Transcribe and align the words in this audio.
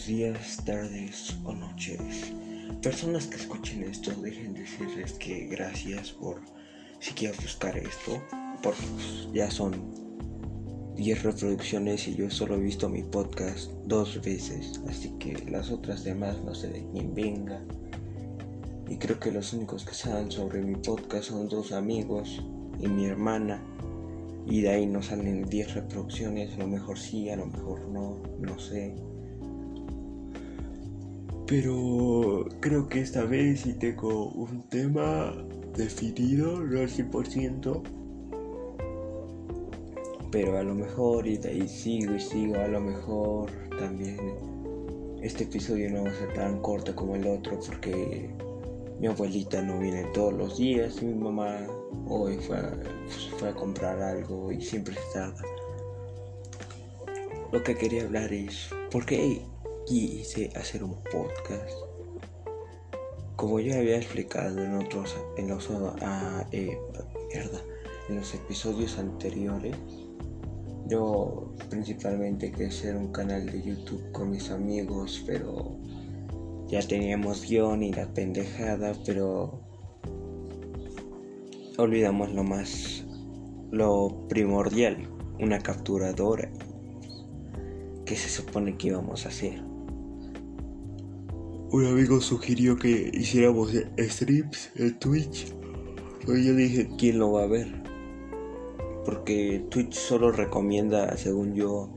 buenos 0.00 0.06
días, 0.06 0.64
tardes 0.64 1.36
o 1.44 1.52
noches. 1.52 2.32
Personas 2.80 3.26
que 3.26 3.36
escuchen 3.36 3.82
esto, 3.82 4.10
dejen 4.22 4.54
decirles 4.54 5.12
que 5.14 5.46
gracias 5.46 6.12
por 6.12 6.40
siquiera 7.00 7.36
buscar 7.42 7.76
esto, 7.76 8.22
porque 8.62 8.80
pues, 8.94 9.28
ya 9.34 9.50
son 9.50 9.74
10 10.96 11.22
reproducciones 11.22 12.08
y 12.08 12.14
yo 12.14 12.30
solo 12.30 12.54
he 12.54 12.60
visto 12.60 12.88
mi 12.88 13.02
podcast 13.02 13.70
dos 13.84 14.22
veces, 14.22 14.80
así 14.88 15.10
que 15.18 15.34
las 15.50 15.70
otras 15.70 16.02
demás 16.04 16.38
no 16.44 16.54
sé 16.54 16.68
de 16.68 16.86
quién 16.92 17.14
venga. 17.14 17.60
Y 18.88 18.96
creo 18.96 19.20
que 19.20 19.32
los 19.32 19.52
únicos 19.52 19.84
que 19.84 19.94
saben 19.94 20.30
sobre 20.30 20.62
mi 20.62 20.76
podcast 20.76 21.28
son 21.28 21.48
dos 21.48 21.72
amigos 21.72 22.42
y 22.78 22.88
mi 22.88 23.04
hermana. 23.04 23.62
Y 24.46 24.62
de 24.62 24.70
ahí 24.70 24.86
no 24.86 25.02
salen 25.02 25.44
10 25.44 25.74
reproducciones, 25.74 26.54
a 26.54 26.58
lo 26.58 26.68
mejor 26.68 26.98
sí, 26.98 27.28
a 27.28 27.36
lo 27.36 27.46
mejor 27.46 27.86
no, 27.88 28.22
no 28.40 28.58
sé. 28.58 28.94
Pero 31.50 32.46
creo 32.60 32.88
que 32.88 33.00
esta 33.00 33.24
vez 33.24 33.62
sí 33.62 33.72
tengo 33.72 34.28
un 34.28 34.62
tema 34.68 35.34
definido, 35.76 36.60
no 36.60 36.78
al 36.78 36.88
100%. 36.88 37.82
Pero 40.30 40.58
a 40.58 40.62
lo 40.62 40.76
mejor, 40.76 41.26
y 41.26 41.38
de 41.38 41.48
ahí 41.48 41.66
sigo 41.66 42.14
y 42.14 42.20
sigo, 42.20 42.54
a 42.54 42.68
lo 42.68 42.80
mejor 42.80 43.50
también 43.80 44.16
este 45.22 45.42
episodio 45.42 45.90
no 45.90 46.04
va 46.04 46.10
a 46.10 46.14
ser 46.14 46.32
tan 46.34 46.60
corto 46.62 46.94
como 46.94 47.16
el 47.16 47.26
otro 47.26 47.58
porque 47.66 48.30
mi 49.00 49.08
abuelita 49.08 49.60
no 49.60 49.80
viene 49.80 50.04
todos 50.14 50.32
los 50.32 50.56
días 50.56 51.02
y 51.02 51.06
mi 51.06 51.14
mamá 51.14 51.66
hoy 52.06 52.36
fue 52.36 52.58
a, 52.58 52.78
fue 53.38 53.48
a 53.48 53.54
comprar 53.56 54.00
algo 54.00 54.52
y 54.52 54.60
siempre 54.60 54.94
está. 54.94 55.34
Lo 57.50 57.60
que 57.64 57.74
quería 57.74 58.04
hablar 58.04 58.32
es, 58.32 58.70
¿por 58.92 59.04
qué 59.04 59.42
quise 59.86 60.50
hacer 60.56 60.84
un 60.84 60.94
podcast. 61.10 61.74
Como 63.36 63.58
ya 63.60 63.78
había 63.78 63.96
explicado 63.96 64.62
en 64.62 64.74
otros, 64.74 65.16
en 65.36 65.48
los, 65.48 65.68
ah, 66.02 66.46
eh, 66.52 66.78
en 68.08 68.16
los 68.16 68.34
episodios 68.34 68.98
anteriores, 68.98 69.76
yo 70.86 71.54
principalmente 71.70 72.50
quería 72.50 72.68
hacer 72.68 72.96
un 72.96 73.12
canal 73.12 73.46
de 73.46 73.62
YouTube 73.62 74.10
con 74.12 74.30
mis 74.30 74.50
amigos, 74.50 75.22
pero 75.26 75.76
ya 76.66 76.80
teníamos 76.82 77.48
guion 77.48 77.82
y 77.82 77.92
la 77.92 78.12
pendejada, 78.12 78.92
pero 79.06 79.60
olvidamos 81.78 82.32
lo 82.32 82.44
más, 82.44 83.04
lo 83.70 84.26
primordial, 84.28 85.08
una 85.38 85.60
capturadora 85.60 86.50
que 88.04 88.16
se 88.16 88.28
supone 88.28 88.76
que 88.76 88.88
íbamos 88.88 89.24
a 89.24 89.28
hacer 89.28 89.69
un 91.72 91.86
amigo 91.86 92.20
sugirió 92.20 92.76
que 92.76 93.10
hiciéramos 93.14 93.72
streams 93.98 94.70
en 94.74 94.98
Twitch. 94.98 95.54
Pero 96.26 96.36
yo 96.36 96.54
dije, 96.54 96.88
¿quién 96.98 97.18
lo 97.18 97.32
va 97.32 97.44
a 97.44 97.46
ver? 97.46 97.82
Porque 99.04 99.64
Twitch 99.70 99.94
solo 99.94 100.32
recomienda, 100.32 101.16
según 101.16 101.54
yo, 101.54 101.88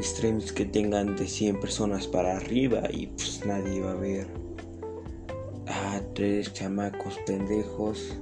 streams 0.00 0.52
que 0.52 0.64
tengan 0.64 1.16
de 1.16 1.26
100 1.26 1.60
personas 1.60 2.06
para 2.06 2.36
arriba 2.36 2.82
y 2.90 3.06
pues 3.06 3.42
nadie 3.46 3.80
va 3.80 3.92
a 3.92 3.96
ver 3.96 4.26
a 5.68 6.00
tres 6.14 6.52
chamacos 6.52 7.18
pendejos 7.26 8.18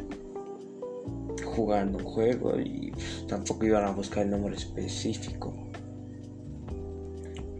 jugando 1.44 1.98
un 1.98 2.04
juego 2.04 2.58
y 2.60 2.90
pues, 2.92 3.26
tampoco 3.26 3.64
iban 3.64 3.84
a 3.84 3.90
buscar 3.90 4.24
el 4.24 4.30
nombre 4.30 4.54
específico. 4.54 5.63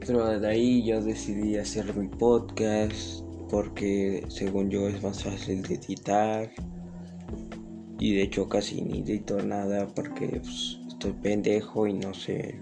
Pero 0.06 0.38
de 0.38 0.46
ahí 0.46 0.84
yo 0.84 1.00
decidí 1.00 1.56
hacer 1.56 1.94
mi 1.96 2.08
podcast 2.08 3.24
porque 3.48 4.24
según 4.28 4.68
yo 4.70 4.88
es 4.88 5.02
más 5.02 5.22
fácil 5.22 5.62
de 5.62 5.76
editar. 5.76 6.50
Y 7.98 8.16
de 8.16 8.22
hecho 8.22 8.48
casi 8.48 8.82
ni 8.82 9.00
edito 9.00 9.40
nada 9.40 9.86
porque 9.94 10.40
pues, 10.42 10.78
estoy 10.88 11.12
pendejo 11.12 11.86
y 11.86 11.94
no 11.94 12.12
sé 12.12 12.60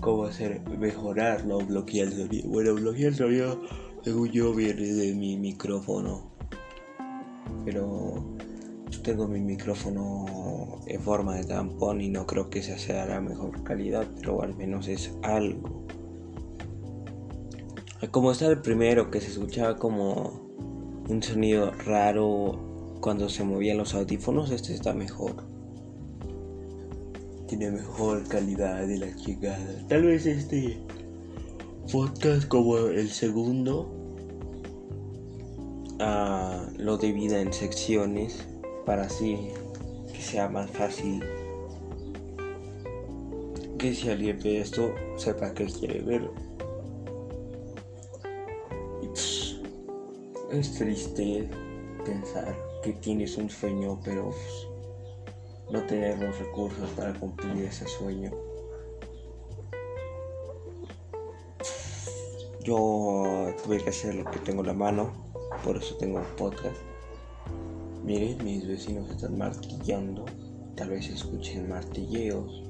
cómo 0.00 0.24
hacer 0.24 0.60
mejorarlo, 0.78 1.58
bloquear 1.58 2.08
el 2.08 2.14
sonido. 2.14 2.48
Bueno, 2.48 2.74
bloquear 2.74 3.08
el 3.08 3.14
sonido 3.14 3.62
según 4.02 4.30
yo 4.30 4.54
viene 4.54 4.82
de 4.82 5.14
mi 5.14 5.36
micrófono. 5.36 6.32
Pero 7.64 8.36
tengo 9.00 9.26
mi 9.26 9.40
micrófono 9.40 10.80
en 10.86 11.00
forma 11.00 11.36
de 11.36 11.44
tampón 11.44 12.00
y 12.00 12.08
no 12.08 12.26
creo 12.26 12.50
que 12.50 12.58
esa 12.58 12.76
sea 12.76 13.06
la 13.06 13.20
mejor 13.20 13.62
calidad, 13.64 14.06
pero 14.16 14.42
al 14.42 14.54
menos 14.56 14.88
es 14.88 15.12
algo. 15.22 15.86
Como 18.10 18.32
está 18.32 18.48
el 18.48 18.60
primero 18.60 19.10
que 19.10 19.20
se 19.20 19.28
escuchaba 19.28 19.76
como 19.76 20.50
un 21.08 21.22
sonido 21.22 21.70
raro 21.86 22.98
cuando 23.00 23.28
se 23.28 23.44
movían 23.44 23.78
los 23.78 23.94
audífonos, 23.94 24.50
este 24.50 24.74
está 24.74 24.92
mejor. 24.92 25.44
Tiene 27.46 27.70
mejor 27.70 28.26
calidad 28.28 28.86
de 28.86 28.98
la 28.98 29.06
llegada. 29.06 29.86
Tal 29.88 30.04
vez 30.04 30.26
este 30.26 30.78
podcast 31.90 32.46
como 32.48 32.76
el 32.78 33.08
segundo 33.10 33.90
uh, 36.00 36.78
lo 36.78 36.96
divida 36.98 37.40
en 37.40 37.52
secciones 37.52 38.46
para 38.84 39.02
así 39.02 39.50
que 40.12 40.20
sea 40.20 40.48
más 40.48 40.70
fácil 40.70 41.22
que 43.78 43.94
si 43.94 44.10
alguien 44.10 44.38
ve 44.42 44.60
esto 44.60 44.94
sepa 45.16 45.52
que 45.54 45.66
quiere 45.66 46.00
verlo. 46.02 46.32
Es 50.52 50.74
triste 50.74 51.48
pensar 52.04 52.54
que 52.82 52.92
tienes 52.92 53.38
un 53.38 53.48
sueño, 53.48 53.98
pero 54.04 54.24
pues, 54.24 54.68
no 55.70 55.82
tener 55.86 56.18
los 56.18 56.38
recursos 56.38 56.90
para 56.90 57.14
cumplir 57.14 57.64
ese 57.64 57.88
sueño. 57.88 58.30
Yo 62.62 63.46
tuve 63.64 63.78
que 63.82 63.88
hacer 63.88 64.14
lo 64.14 64.30
que 64.30 64.40
tengo 64.40 64.60
en 64.60 64.66
la 64.66 64.74
mano, 64.74 65.10
por 65.64 65.78
eso 65.78 65.96
tengo 65.96 66.18
un 66.18 66.36
podcast. 66.36 66.91
Miren, 68.04 68.44
mis 68.44 68.66
vecinos 68.66 69.08
están 69.10 69.38
martillando, 69.38 70.24
tal 70.74 70.90
vez 70.90 71.08
escuchen 71.08 71.68
martilleos. 71.68 72.64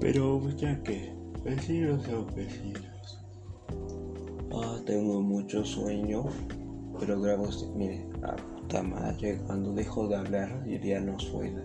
Pero 0.00 0.38
pues, 0.42 0.56
ya 0.56 0.82
que, 0.82 1.12
vecinos 1.42 2.04
son 2.04 2.26
vecinos. 2.34 3.24
Ah, 4.52 4.78
tengo 4.84 5.22
mucho 5.22 5.64
sueño, 5.64 6.24
pero 6.98 7.20
grabo 7.20 7.48
este. 7.48 7.66
Mire, 7.74 8.06
a 8.22 8.36
puta 8.36 8.82
madre, 8.82 9.40
cuando 9.46 9.72
dejo 9.72 10.06
de 10.06 10.16
hablar, 10.16 10.64
ya 10.66 11.00
no 11.00 11.18
suena. 11.18 11.64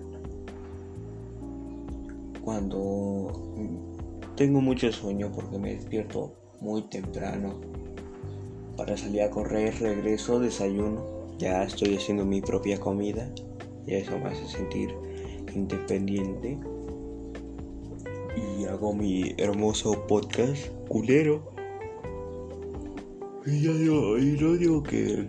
Cuando 2.42 3.34
tengo 4.38 4.62
mucho 4.62 4.92
sueño 4.92 5.32
porque 5.34 5.58
me 5.58 5.76
despierto 5.76 6.34
muy 6.62 6.84
temprano 6.84 7.56
para 8.78 8.96
salir 8.96 9.24
a 9.24 9.30
correr, 9.30 9.74
regreso, 9.80 10.40
desayuno, 10.40 11.15
ya 11.38 11.64
estoy 11.64 11.96
haciendo 11.96 12.26
mi 12.26 12.42
propia 12.42 12.80
comida 12.80 13.30
y 13.86 13.96
eso 13.96 14.18
me 14.18 14.26
hace 14.26 14.48
sentir 14.48 14.96
independiente. 15.54 16.58
Y 18.36 18.66
hago 18.66 18.94
mi 18.94 19.34
hermoso 19.38 20.06
podcast 20.08 20.68
culero. 20.88 21.54
Y 23.46 23.62
yo 23.62 23.78
digo, 23.78 24.18
y 24.18 24.38
no 24.40 24.54
digo 24.54 24.84
que 24.84 25.26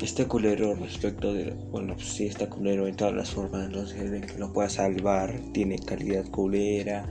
este 0.00 0.26
culero 0.26 0.74
respecto 0.74 1.32
de, 1.34 1.54
bueno, 1.70 1.94
pues 1.94 2.08
sí 2.08 2.26
está 2.26 2.48
culero 2.48 2.86
en 2.86 2.96
todas 2.96 3.14
las 3.14 3.30
formas, 3.30 3.70
no 3.70 3.86
sé, 3.86 4.08
de 4.08 4.22
que 4.22 4.38
lo 4.38 4.52
pueda 4.52 4.70
salvar, 4.70 5.38
tiene 5.52 5.78
calidad 5.78 6.28
culera, 6.30 7.06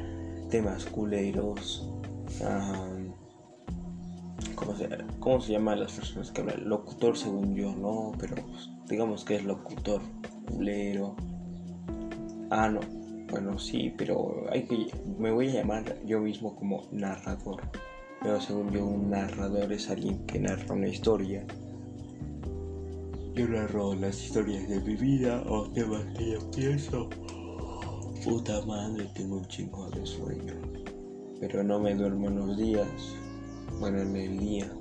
temas 0.49 0.85
culeros, 0.85 1.87
¿cómo, 4.59 4.75
se, 4.75 4.89
¿cómo 5.19 5.41
se 5.41 5.53
llaman 5.53 5.79
las 5.79 5.93
personas 5.93 6.31
que 6.31 6.41
hablan? 6.41 6.67
Locutor 6.67 7.17
según 7.17 7.55
yo, 7.55 7.73
no, 7.75 8.11
pero 8.19 8.35
pues, 8.35 8.69
digamos 8.87 9.23
que 9.23 9.35
es 9.35 9.45
locutor 9.45 10.01
culero. 10.47 11.15
Ah, 12.51 12.67
no, 12.67 12.81
bueno, 13.31 13.57
sí, 13.57 13.93
pero 13.95 14.45
hay 14.51 14.63
que, 14.63 14.87
me 15.17 15.31
voy 15.31 15.49
a 15.49 15.53
llamar 15.61 15.95
yo 16.05 16.19
mismo 16.19 16.55
como 16.55 16.83
narrador. 16.91 17.61
Pero 18.21 18.41
según 18.41 18.71
yo, 18.71 18.85
un 18.85 19.09
narrador 19.09 19.71
es 19.71 19.89
alguien 19.89 20.25
que 20.25 20.39
narra 20.39 20.75
una 20.75 20.89
historia. 20.89 21.45
Yo 23.33 23.47
narro 23.47 23.93
las 23.95 24.21
historias 24.21 24.67
de 24.67 24.81
mi 24.81 24.95
vida 24.95 25.41
o 25.47 25.69
temas 25.69 26.03
que 26.17 26.31
yo 26.31 26.51
pienso. 26.51 27.09
Puta 28.25 28.61
madre, 28.65 29.09
tengo 29.15 29.37
un 29.37 29.45
chingo 29.45 29.89
de 29.91 30.05
sueño. 30.05 30.53
Pero 31.39 31.63
no 31.63 31.79
me 31.79 31.95
duermo 31.95 32.27
en 32.27 32.35
los 32.35 32.57
días. 32.57 33.15
Bueno, 33.77 34.01
en 34.01 34.15
el 34.15 34.39
día. 34.39 34.71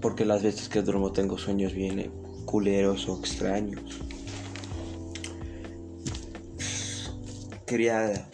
Porque 0.00 0.24
las 0.24 0.42
veces 0.42 0.68
que 0.68 0.82
duermo 0.82 1.12
tengo 1.12 1.38
sueños 1.38 1.74
bien 1.74 2.10
culeros 2.44 3.08
o 3.08 3.18
extraños. 3.18 4.00
Quería 7.66 8.28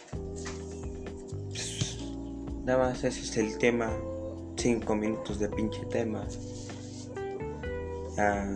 Nada 2.69 2.89
más 2.89 3.03
ese 3.03 3.21
es 3.21 3.37
el 3.37 3.57
tema. 3.57 3.91
Cinco 4.55 4.95
minutos 4.95 5.39
de 5.39 5.49
pinche 5.49 5.83
tema. 5.89 6.27
Ah, 8.17 8.53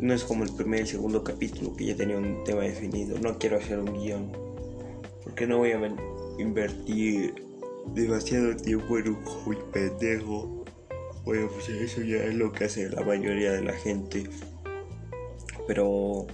no 0.00 0.12
es 0.12 0.24
como 0.24 0.42
el 0.42 0.52
primer 0.52 0.80
y 0.80 0.82
el 0.82 0.88
segundo 0.88 1.22
capítulo 1.22 1.72
que 1.76 1.84
ya 1.84 1.96
tenía 1.96 2.16
un 2.16 2.42
tema 2.42 2.62
definido. 2.62 3.16
No 3.20 3.38
quiero 3.38 3.58
hacer 3.58 3.78
un 3.78 3.92
guion. 3.92 4.32
Porque 5.22 5.46
no 5.46 5.58
voy 5.58 5.70
a 5.70 5.96
invertir 6.38 7.43
demasiado 7.92 8.56
tiempo 8.56 8.98
en 8.98 9.08
un 9.08 9.24
hobby 9.24 9.58
pendejo. 9.72 10.64
Bueno, 11.24 11.48
pues 11.52 11.68
eso 11.68 12.02
ya 12.02 12.24
es 12.24 12.34
lo 12.34 12.52
que 12.52 12.64
hace 12.64 12.88
la 12.88 13.02
mayoría 13.02 13.52
de 13.52 13.62
la 13.62 13.72
gente. 13.72 14.28
Pero 15.66 16.26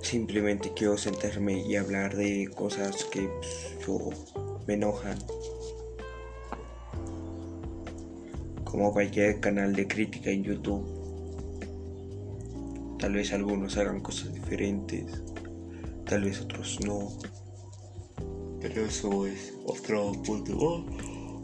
simplemente 0.00 0.72
quiero 0.74 0.96
sentarme 0.96 1.62
y 1.62 1.76
hablar 1.76 2.16
de 2.16 2.48
cosas 2.54 3.04
que 3.04 3.28
pues, 3.86 4.32
me 4.66 4.74
enojan. 4.74 5.18
Como 8.64 8.92
cualquier 8.92 9.40
canal 9.40 9.74
de 9.74 9.86
crítica 9.86 10.30
en 10.30 10.44
YouTube. 10.44 11.04
Tal 12.98 13.12
vez 13.12 13.32
algunos 13.32 13.76
hagan 13.76 14.00
cosas 14.00 14.32
diferentes, 14.32 15.22
tal 16.06 16.24
vez 16.24 16.40
otros 16.40 16.78
no. 16.86 17.10
Pero 18.64 18.86
eso 18.86 19.26
es 19.26 19.54
otro 19.66 20.12
punto. 20.24 20.56
Oh, 20.58 20.82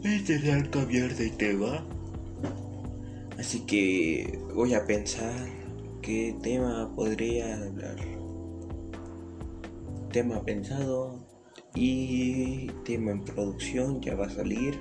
intentar 0.03 0.67
cambiar 0.71 1.13
de 1.13 1.29
tema. 1.29 1.85
Así 3.37 3.59
que 3.59 4.39
voy 4.55 4.73
a 4.73 4.87
pensar 4.87 5.47
qué 6.01 6.35
tema 6.41 6.91
podría 6.95 7.61
hablar. 7.61 7.97
Tema 10.11 10.43
pensado 10.43 11.19
y 11.75 12.71
tema 12.85 13.11
en 13.11 13.23
producción 13.23 14.01
ya 14.01 14.15
va 14.15 14.25
a 14.25 14.31
salir. 14.31 14.79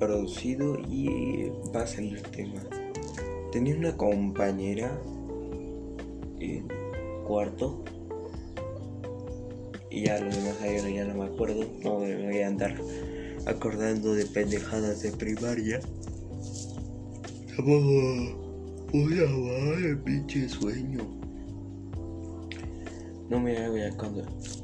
Producido 0.00 0.80
y 0.80 1.52
va 1.72 1.82
a 1.82 1.86
salir 1.86 2.22
tema. 2.22 2.60
Tenía 3.52 3.76
una 3.76 3.96
compañera 3.96 5.00
en 6.40 6.66
cuarto 7.24 7.84
y 9.94 10.06
ya 10.06 10.18
los 10.18 10.34
demás 10.34 10.60
años 10.60 10.84
ya 10.92 11.04
no 11.04 11.14
me 11.14 11.26
acuerdo, 11.26 11.64
no 11.84 12.00
me 12.00 12.26
voy 12.26 12.40
a 12.40 12.48
andar 12.48 12.74
acordando 13.46 14.14
de 14.14 14.26
pendejadas 14.26 15.02
de 15.02 15.12
primaria. 15.12 15.80
Voy 17.58 19.18
a 19.18 19.86
el 19.86 19.98
pinche 19.98 20.48
sueño. 20.48 21.04
No 23.30 23.40
me 23.40 23.68
voy 23.68 23.82
a 23.82 23.90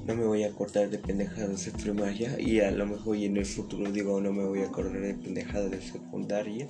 no 0.06 0.17
me 0.17 0.25
voy 0.27 0.43
a 0.43 0.49
acordar 0.49 0.91
de 0.91 0.99
pendejadas 0.99 1.67
de 1.67 1.73
primaria 1.73 2.41
y 2.41 2.61
a 2.61 2.71
lo 2.73 2.87
mejor 2.87 3.17
en 3.17 3.37
el 3.37 3.47
futuro 3.47 3.91
digo 3.91 4.21
no 4.21 4.32
me 4.32 4.44
voy 4.44 4.62
a 4.62 4.67
acordar 4.67 5.00
de 5.00 5.15
pendejadas 5.15 5.71
de 5.71 5.81
secundaria. 5.81 6.67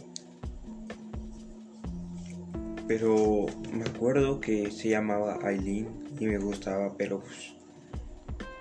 Pero 2.87 3.47
me 3.73 3.85
acuerdo 3.85 4.41
que 4.41 4.71
se 4.71 4.91
llamaba 4.91 5.39
Aileen 5.43 5.89
y 6.19 6.27
me 6.27 6.39
gustaba, 6.39 6.97
pero 6.97 7.21
pues 7.21 7.60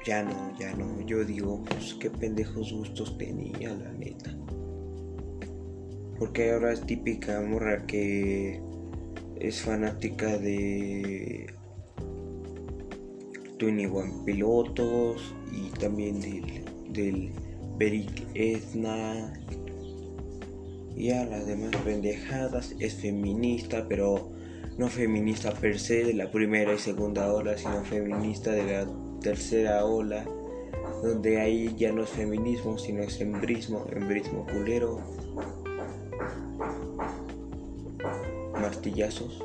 ya 0.06 0.24
no, 0.24 0.58
ya 0.58 0.74
no. 0.74 1.02
Yo 1.02 1.24
digo, 1.24 1.64
pues 1.66 1.94
qué 1.96 2.10
pendejos 2.10 2.72
gustos 2.72 3.18
tenía, 3.18 3.74
la 3.74 3.92
neta. 3.94 4.36
Porque 6.18 6.52
ahora 6.52 6.74
es 6.74 6.86
típica 6.86 7.42
morra 7.42 7.86
que 7.86 8.62
es 9.40 9.62
fanática 9.62 10.38
de 10.38 11.48
Twenty 13.58 13.86
One 13.86 14.24
Pilotos 14.26 15.34
y 15.52 15.70
también 15.80 16.20
del, 16.20 16.66
del 16.92 17.32
Beric 17.78 18.28
Etna 18.34 19.34
y 20.96 21.12
a 21.12 21.26
las 21.26 21.48
demás 21.48 21.76
pendejadas. 21.78 22.76
Es 22.80 22.96
feminista, 22.96 23.88
pero 23.88 24.32
no 24.78 24.88
feminista 24.90 25.52
per 25.52 25.80
se 25.80 26.04
de 26.04 26.14
la 26.14 26.30
primera 26.32 26.74
y 26.74 26.78
segunda 26.78 27.34
ola, 27.34 27.58
sino 27.58 27.84
feminista 27.86 28.52
de 28.52 28.64
la 28.66 29.09
tercera 29.20 29.86
ola, 29.86 30.26
donde 31.04 31.40
ahí 31.40 31.76
ya 31.78 31.92
no 31.92 32.04
es 32.04 32.10
feminismo, 32.10 32.78
sino 32.78 33.04
es 33.04 33.20
embrismo, 33.22 33.86
embrismo 33.92 34.46
culero, 34.46 35.00
martillazos. 38.54 39.44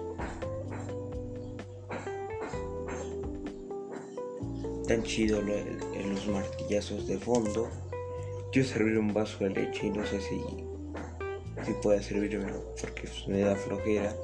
Tan 4.86 5.02
chido 5.02 5.40
en 5.40 6.10
los 6.14 6.26
martillazos 6.28 7.06
de 7.06 7.18
fondo. 7.18 7.68
Quiero 8.52 8.68
servir 8.68 8.98
un 8.98 9.12
vaso 9.12 9.42
de 9.44 9.50
leche 9.50 9.86
y 9.86 9.90
no 9.90 10.04
sé 10.06 10.20
si, 10.20 10.40
si 11.64 11.72
puede 11.82 12.02
servirme 12.02 12.52
porque 12.80 13.08
me 13.26 13.40
da 13.40 13.56
flojera. 13.56 14.14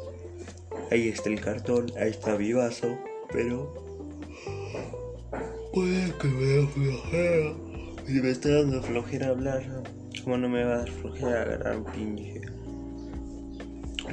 Ahí 0.90 1.08
está 1.08 1.30
el 1.30 1.40
cartón, 1.40 1.86
ahí 1.98 2.10
está 2.10 2.36
mi 2.36 2.52
vaso, 2.52 2.98
pero 3.32 3.89
Puede 5.72 6.12
que 6.18 6.26
me 6.26 6.56
da 6.56 6.66
flojera. 6.66 7.54
Si 8.04 8.12
me 8.14 8.30
está 8.30 8.48
dando 8.48 8.82
flojera 8.82 9.28
hablar, 9.28 9.62
¿cómo 10.24 10.36
no 10.36 10.48
me 10.48 10.64
va 10.64 10.74
a 10.74 10.78
dar 10.78 10.90
flojera 10.90 11.42
agarrar 11.42 11.76
un 11.76 11.84
pinche 11.84 12.40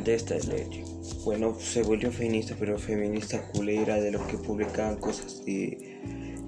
de 0.03 0.13
esta 0.13 0.35
leche? 0.35 0.83
Bueno, 1.25 1.55
se 1.59 1.81
volvió 1.81 2.11
feminista, 2.11 2.55
pero 2.59 2.77
feminista 2.77 3.41
culera 3.47 3.95
de 3.95 4.11
los 4.11 4.21
que 4.27 4.37
publicaban 4.37 4.97
cosas 4.97 5.43
de 5.45 5.97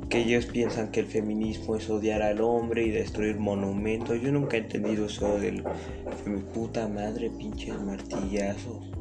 que 0.10 0.20
ellos 0.20 0.46
piensan 0.46 0.92
que 0.92 1.00
el 1.00 1.08
feminismo 1.08 1.76
es 1.76 1.90
odiar 1.90 2.22
al 2.22 2.42
hombre 2.42 2.84
y 2.84 2.92
destruir 2.92 3.38
monumentos. 3.38 4.22
Yo 4.22 4.32
nunca 4.32 4.58
he 4.58 4.60
entendido 4.60 5.08
eso 5.08 5.40
del 5.40 5.64
de 5.64 6.30
mi 6.30 6.42
puta 6.42 6.88
madre, 6.88 7.32
pinches 7.32 7.82
martillazos. 7.82 8.92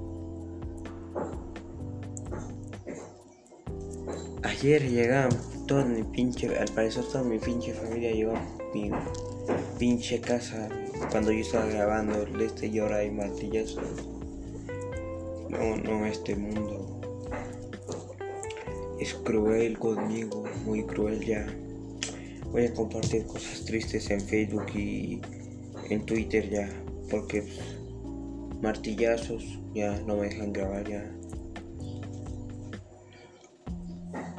Ayer 4.42 4.88
llegaban 4.88 5.30
toda 5.68 5.84
mi 5.84 6.02
pinche, 6.02 6.58
al 6.58 6.68
parecer 6.72 7.04
toda 7.04 7.22
mi 7.22 7.38
pinche 7.38 7.74
familia 7.74 8.10
llegó 8.10 8.32
a 8.32 8.42
mi 8.74 8.90
pinche 9.78 10.18
casa 10.18 10.68
cuando 11.10 11.30
yo 11.30 11.40
estaba 11.40 11.66
grabando 11.66 12.26
este 12.40 12.66
y 12.68 12.78
ahora 12.78 13.00
martillazos. 13.12 13.84
No, 15.50 15.76
no, 15.76 16.06
este 16.06 16.34
mundo 16.34 17.00
es 18.98 19.14
cruel 19.14 19.78
conmigo, 19.78 20.44
muy 20.64 20.84
cruel 20.84 21.24
ya. 21.24 21.46
Voy 22.50 22.64
a 22.64 22.72
compartir 22.72 23.26
cosas 23.26 23.64
tristes 23.66 24.10
en 24.10 24.22
Facebook 24.22 24.66
y 24.74 25.20
en 25.90 26.04
Twitter 26.06 26.48
ya, 26.48 26.68
porque 27.10 27.42
pues, 27.42 28.62
martillazos 28.62 29.44
ya 29.74 30.00
no 30.06 30.16
me 30.16 30.28
dejan 30.28 30.52
grabar 30.52 30.88
ya. 30.88 31.14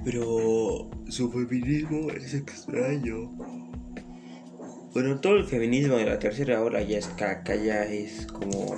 Pero 0.04 0.90
su 1.10 1.32
feminismo 1.32 2.12
es 2.12 2.34
extraño. 2.34 3.32
Bueno, 4.94 5.20
todo 5.20 5.38
el 5.38 5.46
feminismo 5.46 5.98
de 5.98 6.06
la 6.06 6.20
tercera 6.20 6.62
ola 6.62 6.82
ya 6.82 6.98
es 6.98 7.08
caca, 7.08 7.56
ya 7.56 7.84
es 7.84 8.28
como 8.28 8.76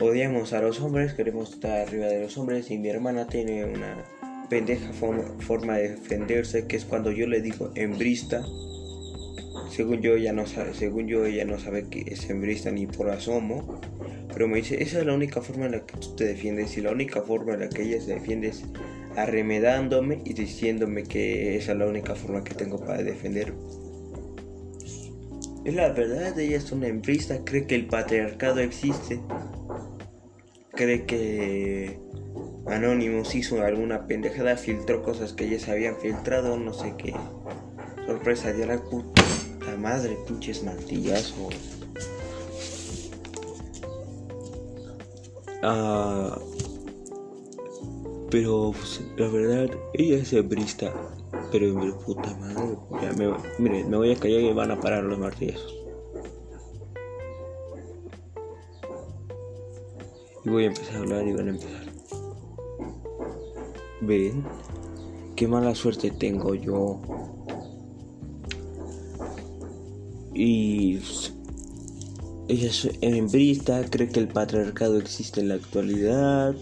odiamos 0.00 0.52
a 0.52 0.62
los 0.62 0.80
hombres, 0.80 1.14
queremos 1.14 1.52
estar 1.54 1.86
arriba 1.86 2.06
de 2.06 2.22
los 2.22 2.36
hombres 2.38 2.70
y 2.70 2.78
mi 2.78 2.88
hermana 2.88 3.26
tiene 3.26 3.64
una 3.64 4.04
pendeja 4.48 4.92
forma, 4.92 5.76
de 5.76 5.90
defenderse 5.90 6.66
que 6.66 6.76
es 6.76 6.84
cuando 6.84 7.10
yo 7.10 7.26
le 7.26 7.40
digo 7.40 7.70
hembrista. 7.74 8.44
Según 9.70 10.00
yo 10.00 10.16
ella 10.16 10.32
no 10.32 10.46
sabe, 10.46 10.74
según 10.74 11.06
yo 11.06 11.24
ella 11.24 11.44
no 11.44 11.58
sabe 11.58 11.88
que 11.88 12.00
es 12.00 12.28
hembrista 12.28 12.70
ni 12.70 12.86
por 12.86 13.08
asomo, 13.08 13.80
pero 14.32 14.48
me 14.48 14.56
dice, 14.56 14.82
esa 14.82 15.00
es 15.00 15.06
la 15.06 15.14
única 15.14 15.40
forma 15.40 15.66
en 15.66 15.72
la 15.72 15.86
que 15.86 15.96
tú 15.96 16.16
te 16.16 16.24
defiendes 16.24 16.76
y 16.76 16.80
la 16.80 16.90
única 16.90 17.22
forma 17.22 17.54
en 17.54 17.60
la 17.60 17.68
que 17.68 17.82
ella 17.82 18.00
se 18.00 18.14
defiende 18.14 18.48
es 18.48 18.64
arremedándome 19.16 20.22
y 20.24 20.34
diciéndome 20.34 21.04
que 21.04 21.56
esa 21.56 21.72
es 21.72 21.78
la 21.78 21.86
única 21.86 22.14
forma 22.14 22.44
que 22.44 22.54
tengo 22.54 22.78
para 22.78 23.02
defender. 23.02 23.54
Es 25.64 25.74
la 25.74 25.90
verdad, 25.90 26.38
ella 26.38 26.56
es 26.56 26.72
una 26.72 26.88
empresa, 26.88 27.44
cree 27.44 27.66
que 27.66 27.74
el 27.74 27.86
patriarcado 27.86 28.60
existe, 28.60 29.20
cree 30.72 31.04
que 31.04 31.98
Anonymous 32.66 33.34
hizo 33.34 33.60
alguna 33.62 34.06
pendejada, 34.06 34.56
filtró 34.56 35.02
cosas 35.02 35.32
que 35.32 35.48
ya 35.48 35.58
se 35.58 35.70
habían 35.70 35.96
filtrado, 35.96 36.56
no 36.56 36.72
sé 36.72 36.94
qué. 36.96 37.14
Sorpresa 38.06 38.52
de 38.52 38.66
la 38.66 38.78
puta 38.78 39.22
madre, 39.80 40.16
pinches 40.26 40.62
martillazos. 40.62 41.54
Ah, 45.62 46.38
pero 48.30 48.72
pues, 48.72 49.00
la 49.16 49.28
verdad, 49.28 49.70
ella 49.94 50.16
es 50.16 50.32
hebrista. 50.32 50.92
Pero 51.52 51.74
mi 51.74 51.90
puta 51.92 52.34
madre. 52.36 52.76
Ya 53.02 53.12
me, 53.12 53.34
mire, 53.58 53.84
me 53.84 53.96
voy 53.96 54.12
a 54.12 54.16
callar 54.16 54.40
y 54.40 54.52
van 54.52 54.70
a 54.70 54.80
parar 54.80 55.04
los 55.04 55.18
martillazos. 55.18 55.74
Y 60.44 60.48
voy 60.48 60.64
a 60.64 60.66
empezar 60.68 60.96
a 60.96 60.98
hablar 60.98 61.26
y 61.26 61.32
van 61.32 61.48
a 61.48 61.50
empezar. 61.50 61.92
Ven, 64.00 64.44
qué 65.36 65.48
mala 65.48 65.74
suerte 65.74 66.10
tengo 66.10 66.54
yo. 66.54 67.00
y 70.40 70.98
ella 72.48 72.68
es 72.68 72.88
hembrista, 73.02 73.84
cree 73.90 74.08
que 74.08 74.20
el 74.20 74.28
patriarcado 74.28 74.98
existe 74.98 75.42
en 75.42 75.48
la 75.48 75.56
actualidad, 75.56 76.54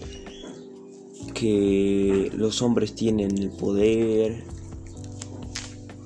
que 1.39 2.31
los 2.33 2.61
hombres 2.61 2.95
tienen 2.95 3.37
el 3.37 3.49
poder. 3.49 4.43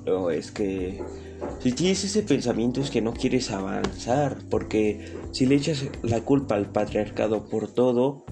O 0.06 0.30
es 0.30 0.52
que 0.52 1.02
si 1.60 1.72
tienes 1.72 2.04
ese 2.04 2.22
pensamiento 2.22 2.80
es 2.80 2.90
que 2.90 3.00
no 3.00 3.12
quieres 3.12 3.50
avanzar, 3.50 4.38
porque 4.48 5.12
si 5.32 5.46
le 5.46 5.56
echas 5.56 5.86
la 6.02 6.20
culpa 6.20 6.54
al 6.54 6.70
patriarcado 6.70 7.46
por 7.46 7.68
todo, 7.68 8.24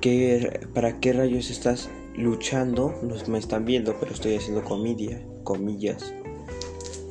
¿qué, 0.00 0.60
¿para 0.74 1.00
qué 1.00 1.12
rayos 1.12 1.50
estás 1.50 1.88
luchando? 2.16 2.94
No 3.02 3.14
me 3.28 3.38
están 3.38 3.64
viendo, 3.64 3.96
pero 3.98 4.12
estoy 4.12 4.34
haciendo 4.34 4.62
comedia, 4.62 5.24
comillas. 5.42 6.12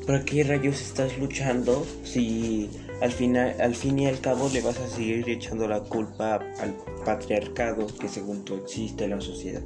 ¿Para 0.05 0.23
qué 0.23 0.43
rayos 0.43 0.81
estás 0.81 1.17
luchando 1.17 1.85
si 2.03 2.69
al, 3.01 3.11
final, 3.11 3.55
al 3.59 3.75
fin 3.75 3.99
y 3.99 4.07
al 4.07 4.19
cabo 4.19 4.49
le 4.49 4.61
vas 4.61 4.79
a 4.79 4.87
seguir 4.87 5.29
echando 5.29 5.67
la 5.67 5.81
culpa 5.81 6.35
al 6.59 6.75
patriarcado 7.05 7.87
que 7.87 8.07
según 8.07 8.43
tú 8.45 8.55
existe 8.55 9.05
en 9.05 9.11
la 9.11 9.21
sociedad? 9.21 9.63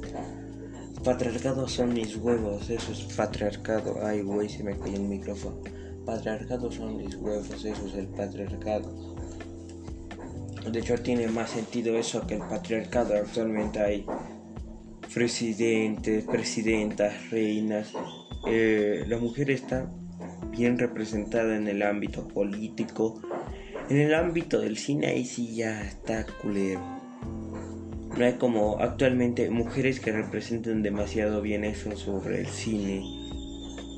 Patriarcado 1.04 1.68
son 1.68 1.94
mis 1.94 2.16
huevos, 2.16 2.68
eso 2.68 2.92
es 2.92 3.00
patriarcado. 3.14 3.96
Ay, 4.04 4.22
güey, 4.22 4.48
se 4.48 4.64
me 4.64 4.76
cayó 4.76 4.96
el 4.96 5.02
micrófono. 5.02 5.60
Patriarcado 6.04 6.72
son 6.72 6.96
mis 6.96 7.14
huevos, 7.16 7.48
eso 7.50 7.86
es 7.86 7.94
el 7.94 8.08
patriarcado. 8.08 9.16
De 10.70 10.80
hecho, 10.80 10.96
tiene 10.96 11.28
más 11.28 11.50
sentido 11.50 11.96
eso 11.96 12.26
que 12.26 12.34
el 12.34 12.40
patriarcado. 12.40 13.14
Actualmente 13.14 13.80
hay 13.80 14.04
presidentes, 15.14 16.24
presidentas, 16.24 17.30
reinas. 17.30 17.92
Eh, 18.46 19.04
la 19.06 19.18
mujer 19.18 19.50
está 19.50 19.90
bien 20.58 20.78
representada 20.78 21.56
en 21.56 21.68
el 21.68 21.82
ámbito 21.82 22.28
político. 22.28 23.22
En 23.88 23.96
el 23.96 24.12
ámbito 24.12 24.60
del 24.60 24.76
cine 24.76 25.06
ahí 25.06 25.24
sí 25.24 25.54
ya 25.54 25.80
está 25.82 26.26
culero 26.42 26.98
no 28.18 28.24
hay 28.24 28.32
como 28.34 28.78
actualmente 28.80 29.48
mujeres 29.48 30.00
que 30.00 30.10
representen 30.10 30.82
demasiado 30.82 31.40
bien 31.40 31.64
eso 31.64 31.96
sobre 31.96 32.40
el 32.40 32.48
cine. 32.48 33.04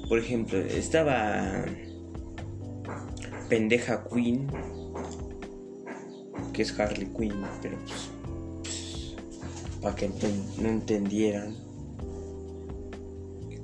Por 0.09 0.19
ejemplo, 0.19 0.59
estaba 0.59 1.65
pendeja 3.49 4.05
Queen, 4.13 4.47
que 6.53 6.63
es 6.63 6.79
Harley 6.79 7.09
Quinn, 7.17 7.43
pero 7.63 7.79
pues, 7.79 8.11
pues 8.63 9.17
para 9.81 9.97
que 9.97 10.11
no 10.61 10.69
entendieran 10.69 11.57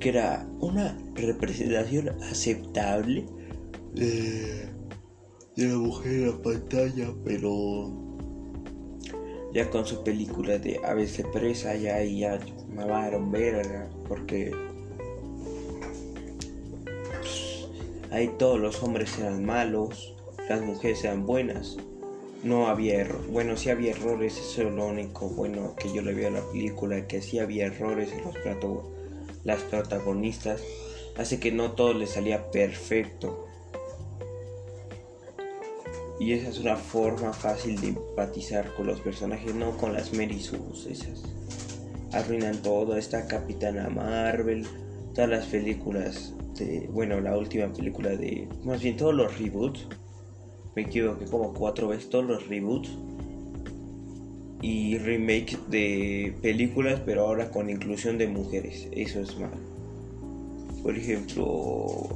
que 0.00 0.10
era 0.10 0.48
una 0.60 0.98
representación 1.14 2.10
aceptable 2.22 3.26
de, 3.94 4.68
de 5.56 5.68
la 5.68 5.76
mujer 5.76 6.12
en 6.12 6.30
la 6.30 6.42
pantalla, 6.42 7.14
pero 7.24 8.06
ya 9.56 9.70
con 9.70 9.86
su 9.86 10.04
película 10.04 10.58
de 10.58 10.78
Aves 10.84 11.16
de 11.16 11.24
Presa, 11.24 11.74
ya 11.76 11.96
ahí 11.96 12.20
ya 12.20 12.38
mamaron 12.74 13.32
verga, 13.32 13.88
porque 14.06 14.52
pues, 16.84 17.66
ahí 18.10 18.30
todos 18.38 18.60
los 18.60 18.82
hombres 18.82 19.18
eran 19.18 19.46
malos, 19.46 20.14
las 20.50 20.60
mujeres 20.60 21.02
eran 21.04 21.24
buenas. 21.24 21.78
No 22.44 22.66
había 22.66 23.00
errores, 23.00 23.26
bueno, 23.28 23.56
sí 23.56 23.70
había 23.70 23.92
errores, 23.92 24.36
eso 24.36 24.68
es 24.68 24.74
lo 24.74 24.88
único 24.88 25.30
bueno 25.30 25.74
que 25.74 25.90
yo 25.90 26.02
le 26.02 26.12
vi 26.12 26.26
a 26.26 26.30
la 26.30 26.42
película, 26.52 27.06
que 27.08 27.22
sí 27.22 27.38
había 27.38 27.66
errores 27.66 28.12
en 28.12 28.24
los 28.24 28.36
las 29.46 29.62
protagonistas, 29.62 30.60
hace 31.16 31.38
que 31.38 31.52
no 31.52 31.72
todo 31.72 31.94
le 31.94 32.08
salía 32.08 32.50
perfecto. 32.50 33.46
Y 36.18 36.32
esa 36.32 36.48
es 36.48 36.58
una 36.58 36.76
forma 36.76 37.32
fácil 37.32 37.80
de 37.80 37.88
empatizar 37.88 38.74
con 38.74 38.88
los 38.88 39.00
personajes, 39.00 39.54
no 39.54 39.76
con 39.78 39.92
las 39.92 40.12
Mary 40.12 40.40
Esas 40.90 41.22
arruinan 42.12 42.60
todo. 42.62 42.96
Esta 42.96 43.28
Capitana 43.28 43.88
Marvel, 43.88 44.66
todas 45.14 45.30
las 45.30 45.46
películas 45.46 46.34
de. 46.56 46.88
Bueno, 46.92 47.20
la 47.20 47.38
última 47.38 47.72
película 47.72 48.10
de. 48.10 48.48
Más 48.64 48.82
bien 48.82 48.96
todos 48.96 49.14
los 49.14 49.38
reboots. 49.38 49.86
Me 50.74 50.82
equivoqué 50.82 51.26
como 51.26 51.54
cuatro 51.54 51.88
veces 51.88 52.10
todos 52.10 52.24
los 52.24 52.48
reboots. 52.48 52.90
Y 54.62 54.98
remake 54.98 55.58
de 55.68 56.34
películas, 56.42 57.00
pero 57.04 57.26
ahora 57.26 57.50
con 57.50 57.70
inclusión 57.70 58.18
de 58.18 58.26
mujeres. 58.26 58.88
Eso 58.92 59.20
es 59.20 59.38
mal. 59.38 59.50
Por 60.82 60.96
ejemplo. 60.96 62.08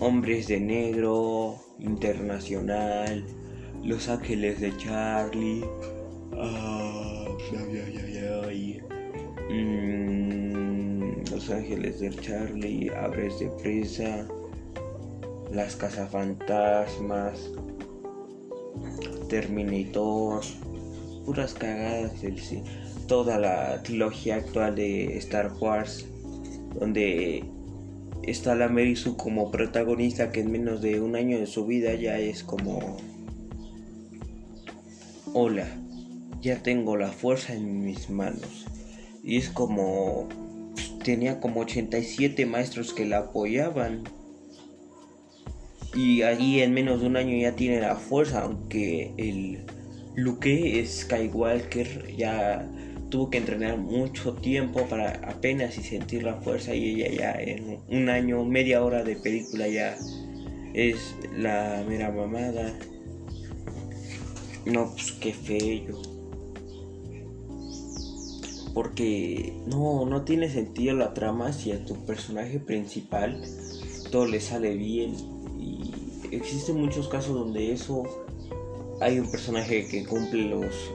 Hombres 0.00 0.46
de 0.46 0.60
negro, 0.60 1.56
Internacional, 1.78 3.24
Los 3.84 4.08
Ángeles 4.08 4.60
de 4.60 4.76
Charlie, 4.76 5.64
ah, 6.36 7.26
mm, 9.50 11.30
Los 11.30 11.50
Ángeles 11.50 12.00
de 12.00 12.10
Charlie, 12.10 12.90
Abres 12.90 13.38
de 13.38 13.48
Presa, 13.62 14.26
Las 15.52 15.76
Cazafantasmas, 15.76 17.50
Terminator, 19.28 20.42
puras 21.24 21.54
cagadas 21.54 22.20
del 22.22 22.36
toda 23.06 23.38
la 23.38 23.82
trilogía 23.82 24.36
actual 24.36 24.74
de 24.74 25.16
Star 25.18 25.52
Wars, 25.60 26.06
donde 26.78 27.44
está 28.22 28.54
la 28.54 28.68
Merisu 28.68 29.16
como 29.16 29.50
protagonista 29.50 30.30
que 30.30 30.40
en 30.40 30.52
menos 30.52 30.82
de 30.82 31.00
un 31.00 31.16
año 31.16 31.38
de 31.38 31.46
su 31.46 31.66
vida 31.66 31.94
ya 31.94 32.18
es 32.18 32.42
como 32.42 32.98
hola 35.32 35.66
ya 36.42 36.62
tengo 36.62 36.96
la 36.96 37.08
fuerza 37.08 37.54
en 37.54 37.84
mis 37.84 38.10
manos 38.10 38.66
y 39.22 39.36
es 39.36 39.48
como 39.48 40.28
tenía 41.04 41.40
como 41.40 41.60
87 41.60 42.44
maestros 42.46 42.92
que 42.92 43.06
la 43.06 43.18
apoyaban 43.18 44.04
y 45.94 46.22
ahí 46.22 46.60
en 46.60 46.74
menos 46.74 47.00
de 47.00 47.06
un 47.06 47.16
año 47.16 47.36
ya 47.36 47.56
tiene 47.56 47.80
la 47.80 47.96
fuerza 47.96 48.42
aunque 48.42 49.12
el 49.16 49.60
Luke 50.14 50.84
Skywalker 50.84 52.14
ya 52.16 52.68
tuvo 53.10 53.30
que 53.30 53.38
entrenar 53.38 53.78
mucho 53.78 54.34
tiempo 54.34 54.86
para 54.86 55.12
apenas 55.28 55.78
y 55.78 55.82
sentir 55.82 56.22
la 56.22 56.34
fuerza 56.34 56.74
y 56.74 57.02
ella 57.02 57.10
ya 57.10 57.40
en 57.40 57.78
un 57.88 58.08
año, 58.08 58.44
media 58.44 58.82
hora 58.82 59.02
de 59.02 59.16
película 59.16 59.68
ya 59.68 59.96
es 60.74 61.14
la 61.36 61.84
mera 61.88 62.10
mamada. 62.10 62.74
No, 64.66 64.90
pues 64.92 65.12
qué 65.12 65.32
feo. 65.32 66.02
Porque 68.74 69.54
no, 69.66 70.04
no 70.04 70.22
tiene 70.22 70.50
sentido 70.50 70.94
la 70.94 71.14
trama 71.14 71.52
si 71.52 71.72
a 71.72 71.84
tu 71.84 72.04
personaje 72.04 72.60
principal 72.60 73.42
todo 74.10 74.26
le 74.26 74.40
sale 74.40 74.74
bien. 74.74 75.14
Existen 76.30 76.76
muchos 76.76 77.08
casos 77.08 77.34
donde 77.34 77.72
eso 77.72 78.04
hay 79.00 79.18
un 79.18 79.30
personaje 79.30 79.86
que 79.88 80.04
cumple 80.04 80.44
los 80.44 80.92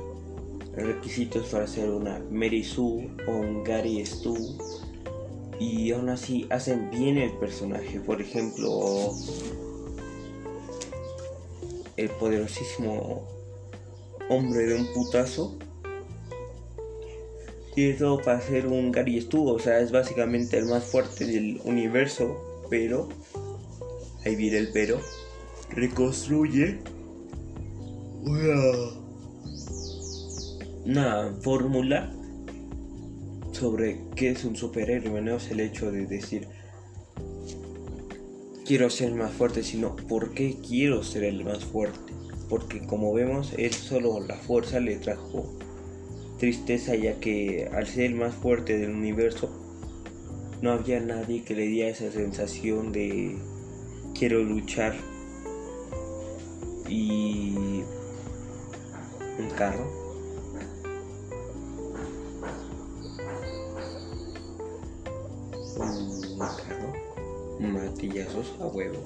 requisitos 0.75 1.47
para 1.47 1.65
ser 1.65 1.89
una 1.89 2.19
Mary 2.29 2.63
Sue 2.63 3.09
o 3.27 3.31
un 3.31 3.63
Gary 3.63 4.05
Stu 4.05 4.35
y 5.59 5.91
aún 5.91 6.09
así 6.09 6.45
hacen 6.49 6.89
bien 6.91 7.17
el 7.17 7.31
personaje. 7.37 7.99
Por 7.99 8.21
ejemplo, 8.21 9.13
el 11.97 12.09
poderosísimo 12.09 13.23
hombre 14.29 14.65
de 14.65 14.75
un 14.75 14.93
putazo 14.93 15.57
tiene 17.73 17.93
todo 17.93 18.21
para 18.21 18.39
ser 18.41 18.67
un 18.67 18.91
Gary 18.91 19.19
Stu, 19.21 19.47
o 19.47 19.59
sea, 19.59 19.79
es 19.79 19.91
básicamente 19.91 20.57
el 20.57 20.65
más 20.65 20.83
fuerte 20.83 21.25
del 21.25 21.59
universo, 21.63 22.37
pero 22.69 23.09
ahí 24.25 24.35
viene 24.35 24.59
el 24.59 24.71
pero 24.71 24.99
reconstruye 25.75 26.79
una 30.85 31.33
fórmula 31.41 32.11
sobre 33.51 33.99
qué 34.15 34.31
es 34.31 34.45
un 34.45 34.55
superhéroe, 34.55 35.21
no 35.21 35.37
es 35.37 35.51
el 35.51 35.59
hecho 35.59 35.91
de 35.91 36.05
decir 36.05 36.47
quiero 38.65 38.89
ser 38.89 39.13
más 39.13 39.31
fuerte, 39.31 39.63
sino 39.63 39.95
por 39.95 40.33
qué 40.33 40.57
quiero 40.67 41.03
ser 41.03 41.23
el 41.25 41.43
más 41.43 41.65
fuerte. 41.65 42.13
Porque 42.49 42.85
como 42.85 43.13
vemos, 43.13 43.53
él 43.57 43.73
solo 43.73 44.19
la 44.19 44.35
fuerza 44.35 44.79
le 44.79 44.95
trajo 44.97 45.45
tristeza, 46.37 46.95
ya 46.95 47.19
que 47.19 47.69
al 47.71 47.87
ser 47.87 48.05
el 48.05 48.15
más 48.15 48.33
fuerte 48.33 48.77
del 48.77 48.91
universo, 48.91 49.49
no 50.61 50.71
había 50.71 50.99
nadie 50.99 51.43
que 51.43 51.55
le 51.55 51.67
diera 51.67 51.89
esa 51.89 52.11
sensación 52.11 52.91
de 52.91 53.37
quiero 54.17 54.43
luchar. 54.43 54.95
Y 56.87 57.83
un 59.39 59.49
carro 59.57 60.03
Martillazos 67.59 68.53
a 68.59 68.67
huevo. 68.67 68.97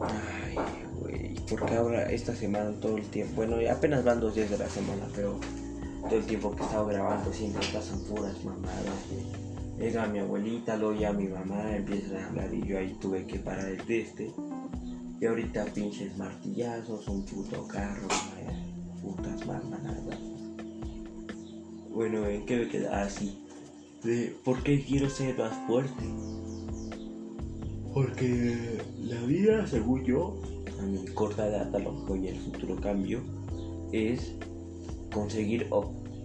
Ay, 0.00 0.56
güey. 1.00 1.34
Porque 1.48 1.74
ahora, 1.74 2.10
esta 2.10 2.34
semana, 2.34 2.72
todo 2.80 2.96
el 2.96 3.06
tiempo. 3.08 3.34
Bueno, 3.36 3.56
apenas 3.70 4.04
van 4.04 4.20
dos 4.20 4.34
días 4.34 4.50
de 4.50 4.58
la 4.58 4.68
semana, 4.68 5.06
pero 5.14 5.38
todo 6.08 6.18
el 6.18 6.26
tiempo 6.26 6.54
que 6.54 6.62
he 6.62 6.66
estado 6.66 6.86
grabando 6.86 7.32
siempre 7.32 7.66
pasan 7.72 8.00
puras 8.00 8.44
mamadas. 8.44 8.74
Era 9.78 10.06
mi 10.06 10.18
abuelita, 10.18 10.76
luego 10.76 10.94
ya 10.94 11.12
mi 11.12 11.26
mamá 11.26 11.76
empieza 11.76 12.18
a 12.18 12.28
hablar 12.28 12.52
y 12.54 12.62
yo 12.66 12.78
ahí 12.78 12.96
tuve 13.00 13.26
que 13.26 13.38
parar 13.38 13.68
el 13.68 13.90
este. 13.90 14.32
Y 15.20 15.26
ahorita 15.26 15.64
pinches 15.66 16.16
martillazos, 16.16 17.08
un 17.08 17.24
puto 17.24 17.66
carro, 17.68 18.08
putas 19.02 19.46
mamadas. 19.46 20.18
Bueno, 21.90 22.26
¿en 22.26 22.44
qué 22.44 22.56
me 22.56 22.68
queda 22.68 23.04
así? 23.04 23.38
De 24.02 24.36
por 24.44 24.62
qué 24.62 24.82
quiero 24.82 25.08
ser 25.08 25.38
más 25.38 25.56
fuerte. 25.66 26.04
Porque 27.94 28.82
la 29.00 29.20
vida, 29.22 29.66
según 29.66 30.04
yo, 30.04 30.42
a 30.80 30.82
mi 30.82 31.04
corta 31.06 31.46
edad, 31.46 31.74
a 31.74 31.78
lo 31.78 32.16
y 32.16 32.28
el 32.28 32.38
futuro 32.40 32.76
cambio, 32.80 33.20
es 33.92 34.32
conseguir 35.12 35.68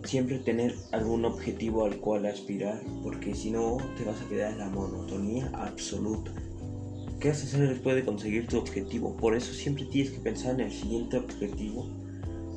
siempre 0.03 0.39
tener 0.39 0.75
algún 0.91 1.25
objetivo 1.25 1.85
al 1.85 1.97
cual 1.97 2.25
aspirar, 2.25 2.81
porque 3.03 3.35
si 3.35 3.51
no 3.51 3.77
te 3.97 4.05
vas 4.05 4.19
a 4.21 4.27
quedar 4.27 4.53
en 4.53 4.59
la 4.59 4.69
monotonía 4.69 5.51
absoluta. 5.53 6.31
¿Qué 7.19 7.27
vas 7.27 7.41
a 7.41 7.47
hacer 7.47 7.67
después 7.67 7.97
de 7.97 8.05
conseguir 8.05 8.47
tu 8.47 8.57
objetivo? 8.57 9.17
Por 9.17 9.35
eso 9.35 9.53
siempre 9.53 9.83
tienes 9.83 10.13
que 10.13 10.19
pensar 10.19 10.53
en 10.53 10.61
el 10.61 10.71
siguiente 10.71 11.17
objetivo, 11.17 11.85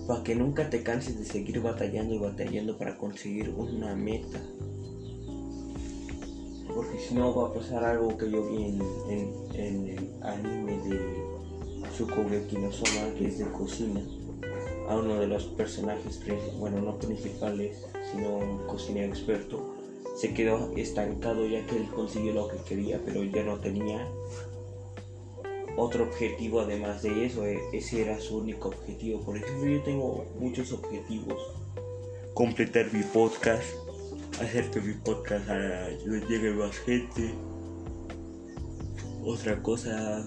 para 0.06 0.22
que 0.22 0.36
nunca 0.36 0.70
te 0.70 0.84
canses 0.84 1.18
de 1.18 1.24
seguir 1.24 1.60
batallando 1.60 2.14
y 2.14 2.18
batallando 2.18 2.78
para 2.78 2.96
conseguir 2.96 3.50
una 3.50 3.96
meta. 3.96 4.40
Porque 6.72 6.96
si 7.00 7.16
no 7.16 7.34
va 7.34 7.48
a 7.48 7.52
pasar 7.52 7.82
algo 7.84 8.16
que 8.16 8.30
yo 8.30 8.48
vi 8.50 8.66
en, 8.66 8.80
el 9.54 10.10
anime 10.22 10.78
de 10.88 11.00
Shukogeki 11.98 12.56
no 12.58 12.70
Soma, 12.70 13.12
que 13.18 13.26
es 13.26 13.38
de 13.40 13.46
cocina 13.46 14.00
a 14.88 14.96
uno 14.96 15.18
de 15.18 15.26
los 15.26 15.44
personajes, 15.44 16.20
bueno, 16.60 16.80
no 16.80 17.00
principales, 17.00 17.84
sino 18.12 18.36
un 18.36 18.58
cocinero 18.68 19.12
experto, 19.12 19.74
se 20.16 20.34
quedó 20.34 20.70
estancado 20.76 21.46
ya 21.46 21.64
que 21.66 21.76
él 21.76 21.88
consiguió 21.94 22.32
lo 22.32 22.48
que 22.48 22.58
quería, 22.68 23.00
pero 23.04 23.24
ya 23.24 23.42
no 23.42 23.58
tenía 23.58 24.06
otro 25.76 26.04
objetivo 26.04 26.60
además 26.60 27.02
de 27.02 27.26
eso, 27.26 27.46
e, 27.46 27.58
ese 27.72 28.02
era 28.02 28.20
su 28.20 28.38
único 28.38 28.68
objetivo. 28.68 29.20
Por 29.20 29.36
ejemplo, 29.36 29.66
yo 29.66 29.82
tengo 29.82 30.26
muchos 30.38 30.72
objetivos. 30.72 31.40
Completar 32.34 32.92
mi 32.92 33.02
podcast, 33.02 33.64
hacer 34.40 34.70
que 34.70 34.80
mi 34.80 34.94
podcast 34.94 35.46
llegue 36.28 36.50
más 36.52 36.76
gente. 36.78 37.34
Otra 39.24 39.62
cosa, 39.62 40.26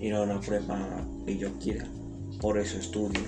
ir 0.00 0.14
a 0.14 0.22
una 0.22 0.40
prueba 0.40 1.04
que 1.26 1.36
yo 1.36 1.52
quiera 1.58 1.86
por 2.40 2.58
eso 2.58 2.78
estudio. 2.78 3.20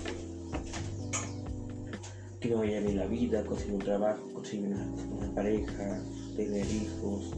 Que 2.40 2.48
me 2.50 2.54
vaya 2.54 2.80
la 2.80 3.06
vida, 3.06 3.44
conseguir 3.44 3.74
un 3.74 3.80
trabajo, 3.80 4.22
conseguir 4.32 4.66
una, 4.66 5.34
pareja, 5.34 6.00
tener 6.36 6.66
hijos, 6.66 7.34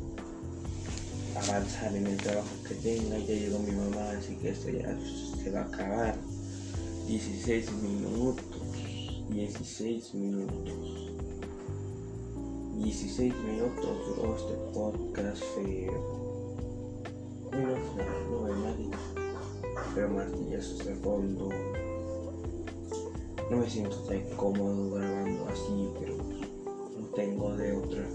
avanzar 1.49 1.94
en 1.94 2.06
el 2.06 2.16
trabajo 2.16 2.49
que 2.66 2.75
tenga. 2.75 3.18
Ya 3.18 3.35
llegó 3.35 3.59
mi 3.61 3.73
mamá, 3.73 4.11
así 4.11 4.37
que 4.37 4.50
esto 4.50 4.70
ya 4.70 4.97
se 5.42 5.50
va 5.50 5.61
a 5.61 5.64
acabar. 5.64 6.18
16 7.06 7.73
minutos. 7.82 8.44
16 9.30 10.14
minutos. 10.14 11.11
16 12.78 13.35
minutos 13.44 13.99
duró 14.16 14.37
este 14.37 14.54
podcast 14.73 15.43
feo. 15.54 16.21
Bueno, 17.50 17.76
no, 18.30 18.49
no 18.49 18.56
nadie 18.65 18.91
pero 19.95 20.08
martillazos 20.08 20.84
de 20.84 20.95
fondo. 20.97 21.49
No 23.50 23.56
me 23.56 23.69
siento 23.69 23.97
tan 24.04 24.21
cómodo 24.36 24.93
grabando 24.93 25.49
así, 25.49 25.88
pero 25.99 26.17
no 26.17 27.06
tengo 27.15 27.56
de 27.56 27.73
otra. 27.73 28.06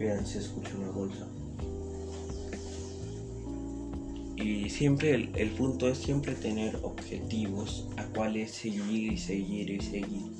Vean, 0.00 0.26
se 0.26 0.38
escucha 0.38 0.70
una 0.78 0.90
bolsa. 0.90 1.26
Y 4.34 4.70
siempre 4.70 5.14
el, 5.14 5.30
el, 5.36 5.50
punto 5.50 5.88
es 5.88 5.98
siempre 5.98 6.34
tener 6.34 6.76
objetivos 6.82 7.86
a 7.98 8.04
cuales 8.04 8.50
seguir 8.50 9.12
y 9.12 9.18
seguir 9.18 9.68
y 9.68 9.80
seguir. 9.82 10.32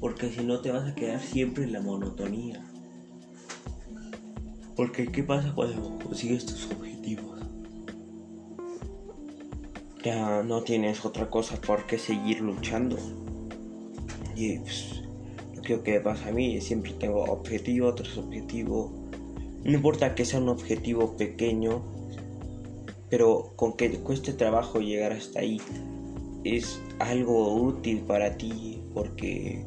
Porque 0.00 0.30
si 0.30 0.44
no 0.44 0.62
te 0.62 0.70
vas 0.70 0.90
a 0.90 0.94
quedar 0.94 1.20
siempre 1.20 1.64
en 1.64 1.74
la 1.74 1.82
monotonía. 1.82 2.64
Porque 4.74 5.08
¿qué 5.08 5.22
pasa 5.22 5.52
cuando 5.54 5.98
consigues 5.98 6.46
tus 6.46 6.70
objetivos? 6.70 7.40
Ya 10.02 10.42
no 10.42 10.62
tienes 10.62 11.04
otra 11.04 11.28
cosa 11.28 11.60
por 11.60 11.86
qué 11.86 11.98
seguir 11.98 12.40
luchando. 12.40 12.96
Y 14.34 14.58
pues, 14.60 14.97
que 15.82 16.00
pasa 16.00 16.28
a 16.28 16.32
mí, 16.32 16.60
siempre 16.60 16.92
tengo 16.92 17.24
objetivo 17.24 17.94
tras 17.94 18.16
objetivo. 18.16 18.92
No 19.64 19.72
importa 19.72 20.14
que 20.14 20.24
sea 20.24 20.40
un 20.40 20.48
objetivo 20.48 21.16
pequeño, 21.16 21.82
pero 23.10 23.52
con 23.56 23.74
que 23.74 23.90
cueste 23.98 24.32
trabajo 24.32 24.80
llegar 24.80 25.12
hasta 25.12 25.40
ahí, 25.40 25.60
es 26.44 26.80
algo 26.98 27.54
útil 27.54 28.00
para 28.00 28.36
ti 28.36 28.80
porque 28.94 29.64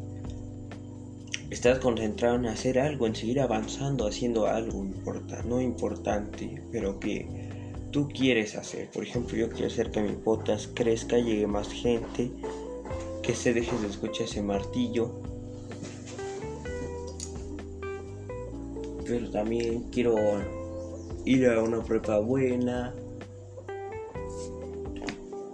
Estás 1.52 1.80
concentrado 1.80 2.38
en 2.38 2.46
hacer 2.46 2.80
algo, 2.80 3.08
en 3.08 3.14
seguir 3.14 3.42
avanzando, 3.42 4.08
haciendo 4.08 4.48
algo 4.48 4.86
importante, 4.86 5.50
no 5.50 5.60
importante, 5.60 6.64
pero 6.72 6.98
que 6.98 7.28
tú 7.92 8.08
quieres 8.08 8.56
hacer. 8.56 8.90
Por 8.90 9.04
ejemplo, 9.04 9.36
yo 9.36 9.50
quiero 9.50 9.68
hacer 9.68 9.92
que 9.92 10.02
mi 10.02 10.14
podcast 10.14 10.74
crezca, 10.74 11.18
llegue 11.18 11.48
más 11.48 11.68
gente, 11.68 12.32
que 13.22 13.36
se 13.36 13.54
deje 13.54 13.78
de 13.80 13.88
escuchar 13.88 14.28
ese 14.28 14.42
martillo. 14.42 15.22
Pero 19.12 19.30
también 19.30 19.90
quiero 19.92 20.16
ir 21.26 21.50
a 21.50 21.62
una 21.62 21.84
prueba 21.84 22.20
buena, 22.20 22.96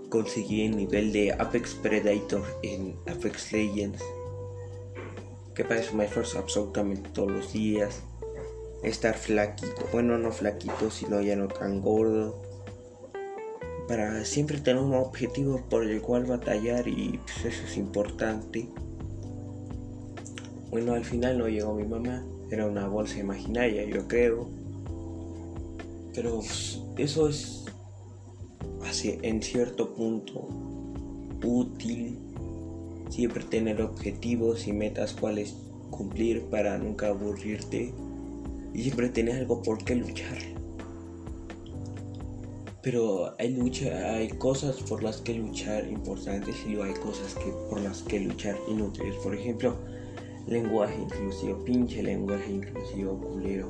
conseguir 0.09 0.69
el 0.69 0.77
nivel 0.77 1.11
de 1.11 1.33
Apex 1.33 1.73
Predator 1.73 2.43
en 2.61 2.95
Apex 3.07 3.51
Legends 3.53 4.03
que 5.55 5.65
para 5.65 5.79
eso 5.79 5.95
me 5.95 6.05
esfuerzo 6.05 6.37
absolutamente 6.37 7.09
todos 7.09 7.31
los 7.31 7.51
días. 7.51 8.03
Estar 8.83 9.15
flaquito, 9.17 9.87
bueno, 9.91 10.19
no 10.19 10.31
flaquito, 10.31 10.91
sino 10.91 11.19
ya 11.19 11.35
no 11.35 11.47
tan 11.47 11.81
gordo. 11.81 12.39
Para 13.87 14.23
siempre 14.23 14.59
tener 14.59 14.83
un 14.83 14.93
objetivo 14.93 15.63
por 15.67 15.83
el 15.83 15.99
cual 16.03 16.25
batallar 16.25 16.87
y 16.87 17.19
pues 17.23 17.55
eso 17.55 17.65
es 17.65 17.75
importante. 17.75 18.69
Bueno, 20.69 20.93
al 20.93 21.05
final 21.05 21.39
no 21.39 21.47
llegó 21.47 21.73
mi 21.73 21.85
mamá, 21.85 22.23
era 22.49 22.65
una 22.65 22.87
bolsa 22.87 23.19
imaginaria, 23.19 23.83
yo 23.85 24.07
creo. 24.07 24.47
Pero 26.13 26.39
pues, 26.39 26.81
eso 26.97 27.29
es 27.29 27.65
así, 28.83 29.17
en 29.21 29.41
cierto 29.41 29.93
punto 29.93 30.47
útil 31.43 32.17
Siempre 33.09 33.43
tener 33.43 33.81
objetivos 33.81 34.67
y 34.67 34.73
metas 34.73 35.13
cuales 35.13 35.55
cumplir 35.89 36.43
para 36.43 36.77
nunca 36.77 37.07
aburrirte 37.07 37.93
y 38.73 38.83
siempre 38.83 39.09
tener 39.09 39.37
algo 39.37 39.61
por 39.63 39.83
qué 39.83 39.95
luchar. 39.95 40.37
Pero 42.81 43.33
hay 43.39 43.55
lucha, 43.55 44.13
hay 44.13 44.29
cosas 44.29 44.77
por 44.77 45.03
las 45.03 45.17
que 45.17 45.33
luchar 45.33 45.87
importantes 45.87 46.55
y 46.67 46.75
hay 46.75 46.93
cosas 46.93 47.33
que, 47.35 47.51
por 47.69 47.81
las 47.81 48.01
que 48.03 48.19
luchar 48.19 48.57
inútiles. 48.67 49.15
Por 49.15 49.33
ejemplo, 49.33 49.77
lenguaje 50.47 51.01
inclusivo, 51.01 51.63
pinche 51.63 52.01
lenguaje 52.01 52.51
inclusivo 52.51 53.17
culero. 53.19 53.69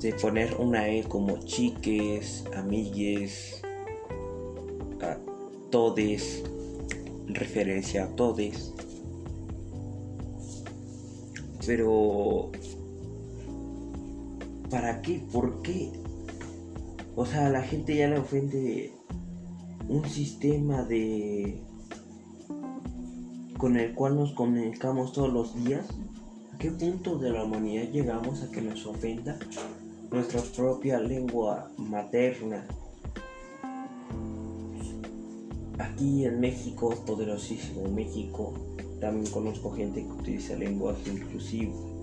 De 0.00 0.12
poner 0.12 0.54
una 0.58 0.88
E 0.88 1.02
como 1.04 1.38
chiques, 1.38 2.44
amigues, 2.54 3.62
a 5.00 5.18
todes, 5.70 6.44
referencia 7.28 8.04
a 8.04 8.08
todos. 8.14 8.74
Pero... 11.66 12.50
¿Para 14.70 15.00
qué? 15.00 15.22
¿Por 15.32 15.62
qué? 15.62 15.92
O 17.14 17.24
sea, 17.24 17.46
a 17.46 17.50
la 17.50 17.62
gente 17.62 17.96
ya 17.96 18.08
le 18.08 18.18
ofende 18.18 18.92
un 19.88 20.04
sistema 20.08 20.82
de... 20.84 21.62
con 23.58 23.76
el 23.76 23.94
cual 23.94 24.16
nos 24.16 24.32
comunicamos 24.32 25.12
todos 25.12 25.32
los 25.32 25.54
días. 25.64 25.86
¿A 26.54 26.58
qué 26.58 26.70
punto 26.70 27.18
de 27.18 27.30
la 27.30 27.44
humanidad 27.44 27.90
llegamos 27.90 28.42
a 28.42 28.50
que 28.50 28.62
nos 28.62 28.86
ofenda 28.86 29.38
nuestra 30.10 30.40
propia 30.54 31.00
lengua 31.00 31.70
materna? 31.76 32.66
aquí 35.96 36.24
en 36.24 36.40
México, 36.40 36.94
poderosísimo 37.06 37.88
México, 37.88 38.52
también 39.00 39.30
conozco 39.32 39.72
gente 39.72 40.02
que 40.02 40.12
utiliza 40.12 40.54
lenguaje 40.56 41.10
inclusivo. 41.10 41.94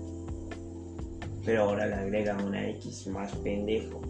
pero 1.44 1.64
ahora 1.64 1.86
le 1.86 1.94
agrega 1.94 2.42
una 2.42 2.66
X 2.70 3.06
más 3.08 3.30
pendejo. 3.36 4.00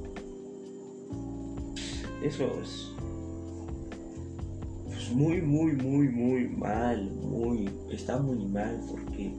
Eso 2.22 2.44
es 2.62 2.93
muy, 5.10 5.40
muy, 5.42 5.72
muy, 5.72 6.08
muy 6.08 6.48
mal, 6.48 7.10
muy, 7.10 7.70
está 7.90 8.18
muy 8.18 8.44
mal 8.46 8.80
porque 8.88 9.32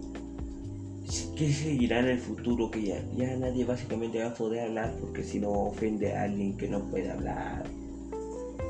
¿qué 1.36 1.54
seguirá 1.54 2.00
en 2.00 2.08
el 2.08 2.20
futuro? 2.20 2.72
Que 2.72 2.84
ya, 2.84 3.04
ya 3.16 3.36
nadie 3.38 3.66
básicamente 3.66 4.20
va 4.20 4.30
a 4.30 4.34
poder 4.34 4.68
hablar 4.68 4.96
porque 5.00 5.24
si 5.24 5.40
no 5.40 5.50
ofende 5.52 6.14
a 6.14 6.24
alguien 6.24 6.58
que 6.58 6.68
no 6.68 6.80
puede 6.90 7.12
hablar. 7.12 7.64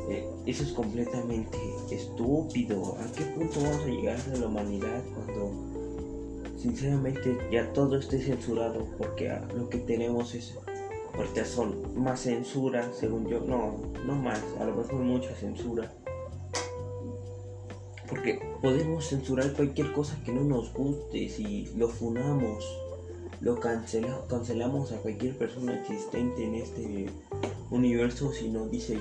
Eh, 0.09 0.23
eso 0.45 0.63
es 0.63 0.71
completamente 0.73 1.57
estúpido. 1.89 2.97
¿A 2.99 3.11
qué 3.13 3.23
punto 3.23 3.61
vamos 3.61 3.83
a 3.83 3.87
llegar 3.87 4.19
a 4.33 4.37
la 4.37 4.47
humanidad 4.47 5.03
cuando 5.13 5.51
sinceramente 6.57 7.37
ya 7.51 7.71
todo 7.73 7.97
esté 7.97 8.19
censurado 8.19 8.87
porque 8.97 9.31
lo 9.55 9.69
que 9.69 9.79
tenemos 9.79 10.33
es 10.33 10.55
ahorita 11.13 11.45
son 11.45 11.75
más 11.95 12.21
censura 12.21 12.91
según 12.93 13.27
yo 13.27 13.39
no 13.41 13.75
no 14.05 14.15
más 14.15 14.41
a 14.59 14.65
lo 14.65 14.75
mejor 14.75 14.95
mucha 14.95 15.35
censura 15.35 15.91
porque 18.07 18.39
podemos 18.61 19.07
censurar 19.07 19.53
cualquier 19.53 19.91
cosa 19.93 20.17
que 20.23 20.31
no 20.31 20.43
nos 20.43 20.73
guste 20.73 21.29
si 21.29 21.67
lo 21.75 21.89
funamos 21.89 22.65
lo 23.41 23.59
cancelamos 23.59 24.91
a 24.91 24.97
cualquier 24.97 25.37
persona 25.37 25.79
existente 25.79 26.45
en 26.45 26.55
este 26.55 27.05
universo 27.69 28.31
si 28.31 28.49
no 28.49 28.67
dice 28.67 28.97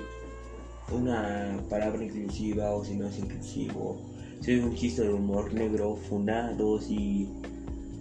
una 0.93 1.63
palabra 1.71 2.05
inclusiva 2.05 2.73
o 2.73 2.85
si 2.85 2.95
no 2.95 3.09
es 3.09 3.19
inclusivo 3.19 4.01
si 4.41 4.53
es 4.53 4.65
un 4.65 4.75
chiste 4.75 5.03
de 5.03 5.13
humor 5.13 5.55
negro 5.55 5.97
funados 5.97 6.91
y 6.91 7.29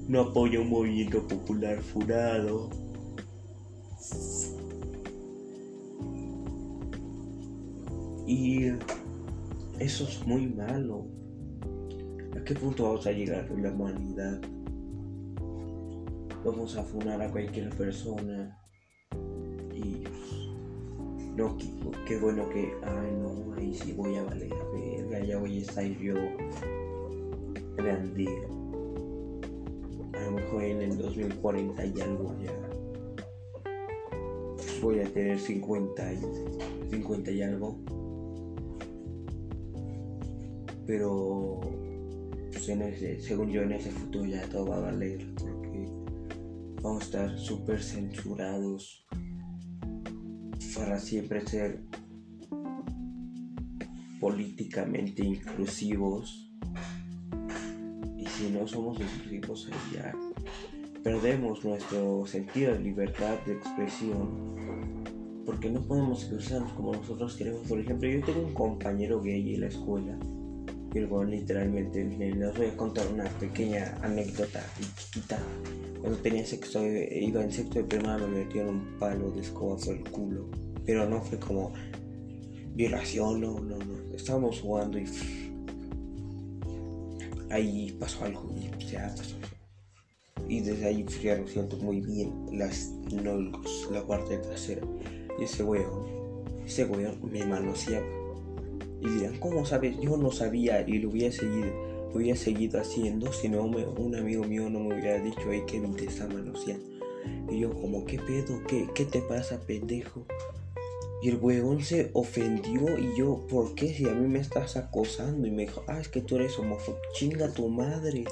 no 0.08 0.22
apoya 0.22 0.60
un 0.60 0.70
movimiento 0.70 1.26
popular 1.28 1.82
furado. 1.82 2.70
Y 8.28 8.72
eso 9.84 10.06
es 10.06 10.26
muy 10.26 10.48
malo. 10.48 11.08
¿A 12.36 12.44
qué 12.44 12.56
punto 12.56 12.84
vamos 12.84 13.06
a 13.06 13.12
llegar 13.12 13.46
en 13.52 13.64
la 13.64 13.70
humanidad? 13.70 14.42
Vamos 16.46 16.78
a 16.78 16.84
funar 16.84 17.22
a 17.22 17.30
cualquier 17.30 17.70
persona. 17.72 18.58
Y 19.74 20.04
no, 21.36 21.58
qué, 22.08 22.18
bueno 22.18 22.50
que, 22.50 22.72
ay 22.84 23.12
no, 23.22 23.54
ahí 23.58 23.74
sí 23.76 23.92
voy 23.92 24.16
a 24.16 24.24
valer 24.24 24.54
a 24.54 24.72
verga, 24.72 25.20
ya 25.26 25.38
voy 25.38 25.58
a 25.58 25.62
estar 25.62 25.86
yo 25.86 26.16
grande 27.76 28.28
a 30.14 30.26
lo 30.26 30.32
mejor 30.32 30.64
en 30.64 30.82
el 30.82 30.98
2040 30.98 31.86
y 31.86 32.02
algo 32.02 32.36
ya 32.40 32.74
voy 34.84 35.00
a 35.00 35.12
tener 35.12 35.40
50 35.40 36.14
y, 36.14 36.20
50 36.92 37.32
y 37.32 37.42
algo. 37.42 37.83
Pero 40.86 41.60
pues 42.52 42.70
en 42.70 42.82
ese, 42.84 43.20
según 43.20 43.50
yo 43.50 43.62
en 43.62 43.74
ese 43.74 43.90
futuro 43.92 44.26
ya 44.26 44.48
todo 44.50 44.68
va 44.68 44.78
a 44.78 44.82
valer 44.82 45.26
porque 45.36 45.88
vamos 46.82 47.02
a 47.02 47.06
estar 47.06 47.40
súper 47.40 47.82
censurados 47.82 49.06
para 50.76 51.00
siempre 51.00 51.46
ser 51.48 51.82
políticamente 54.20 55.24
inclusivos 55.24 56.50
si 58.38 58.50
no 58.50 58.68
somos 58.68 59.00
inclusivos 59.00 59.70
ya 59.94 60.14
perdemos 61.04 61.64
nuestro 61.64 62.26
sentido 62.26 62.74
de 62.74 62.80
libertad 62.80 63.38
de 63.46 63.54
expresión 63.54 64.54
porque 65.46 65.70
no 65.70 65.82
podemos 65.82 66.24
expresarnos 66.24 66.72
como 66.72 66.94
nosotros 66.94 67.36
queremos. 67.36 67.68
Por 67.68 67.78
ejemplo, 67.78 68.08
yo 68.08 68.24
tengo 68.24 68.48
un 68.48 68.54
compañero 68.54 69.22
gay 69.22 69.56
en 69.56 69.62
la 69.62 69.68
escuela 69.68 70.18
cual 71.10 71.32
literalmente, 71.32 72.04
les 72.04 72.58
voy 72.58 72.68
a 72.68 72.78
contar 72.78 73.08
una 73.08 73.26
pequeña 73.40 73.98
anécdota 74.02 74.64
chiquita. 75.00 75.40
Cuando 76.00 76.20
tenía 76.20 76.46
sexto, 76.46 76.86
iba 76.86 77.44
en 77.44 77.52
sexto 77.52 77.80
de 77.80 77.86
primaria, 77.86 78.28
me 78.28 78.46
metieron 78.46 78.76
un 78.76 79.00
palo 79.00 79.32
de 79.32 79.42
escoba 79.42 79.78
por 79.78 79.96
el 79.96 80.04
culo. 80.12 80.50
Pero 80.86 81.10
no 81.10 81.22
fue 81.22 81.40
como 81.40 81.74
violación, 82.76 83.42
no, 83.42 83.60
no, 83.60 83.78
no. 83.78 84.16
Estábamos 84.16 84.60
jugando 84.62 85.00
y 85.00 85.06
ahí 87.50 87.96
pasó 88.00 88.26
algo 88.26 88.54
y 88.56 88.68
pues, 88.70 88.92
ya 88.92 89.14
pasó. 89.16 89.36
Y 90.48 90.60
desde 90.60 90.86
ahí 90.86 91.04
pues, 91.04 91.22
ya 91.22 91.38
lo 91.38 91.48
siento 91.48 91.78
muy 91.78 92.02
bien 92.02 92.32
las 92.52 92.90
nolgos, 93.12 93.90
la 93.92 94.06
parte 94.06 94.38
trasera. 94.38 94.82
Y 95.40 95.44
ese 95.46 95.64
weón, 95.64 96.06
ese 96.66 96.86
weón 96.86 97.18
me 97.32 97.46
manoseaba. 97.46 98.23
Y 99.04 99.10
dirán, 99.10 99.38
¿cómo 99.40 99.66
sabes? 99.66 100.00
Yo 100.00 100.16
no 100.16 100.32
sabía 100.32 100.88
y 100.88 101.00
lo 101.00 101.10
hubiera 101.10 101.34
seguido, 101.34 101.68
lo 102.12 102.16
hubiera 102.16 102.38
seguido 102.38 102.80
haciendo 102.80 103.34
si 103.34 103.50
no 103.50 103.64
un 103.64 104.16
amigo 104.16 104.46
mío 104.46 104.70
no 104.70 104.80
me 104.80 104.96
hubiera 104.96 105.20
dicho, 105.20 105.42
hey 105.50 105.64
Kevin 105.68 105.96
te 105.96 106.06
está 106.06 106.28
manoseando. 106.28 106.86
Y 107.52 107.60
yo 107.60 107.74
como, 107.74 108.06
¿qué 108.06 108.18
pedo? 108.18 108.62
¿Qué, 108.68 108.88
qué 108.96 109.06
te 109.06 109.22
pasa, 109.22 109.60
pendejo? 109.60 110.26
Y 111.22 111.30
el 111.30 111.38
huevón 111.38 111.82
se 111.82 112.12
ofendió 112.14 113.00
y 113.00 113.18
yo, 113.18 113.46
¿por 113.48 113.76
qué? 113.76 113.94
Si 113.94 114.08
a 114.08 114.14
mí 114.14 114.28
me 114.28 114.40
estás 114.40 114.76
acosando. 114.76 115.48
Y 115.48 115.52
me 115.52 115.64
dijo, 115.64 115.84
ah, 115.88 116.00
es 116.02 116.10
que 116.10 116.22
tú 116.22 116.36
eres 116.36 116.60
homofóbico. 116.60 117.02
Chinga 117.14 117.50
tu 117.54 117.70
madre. 117.70 118.26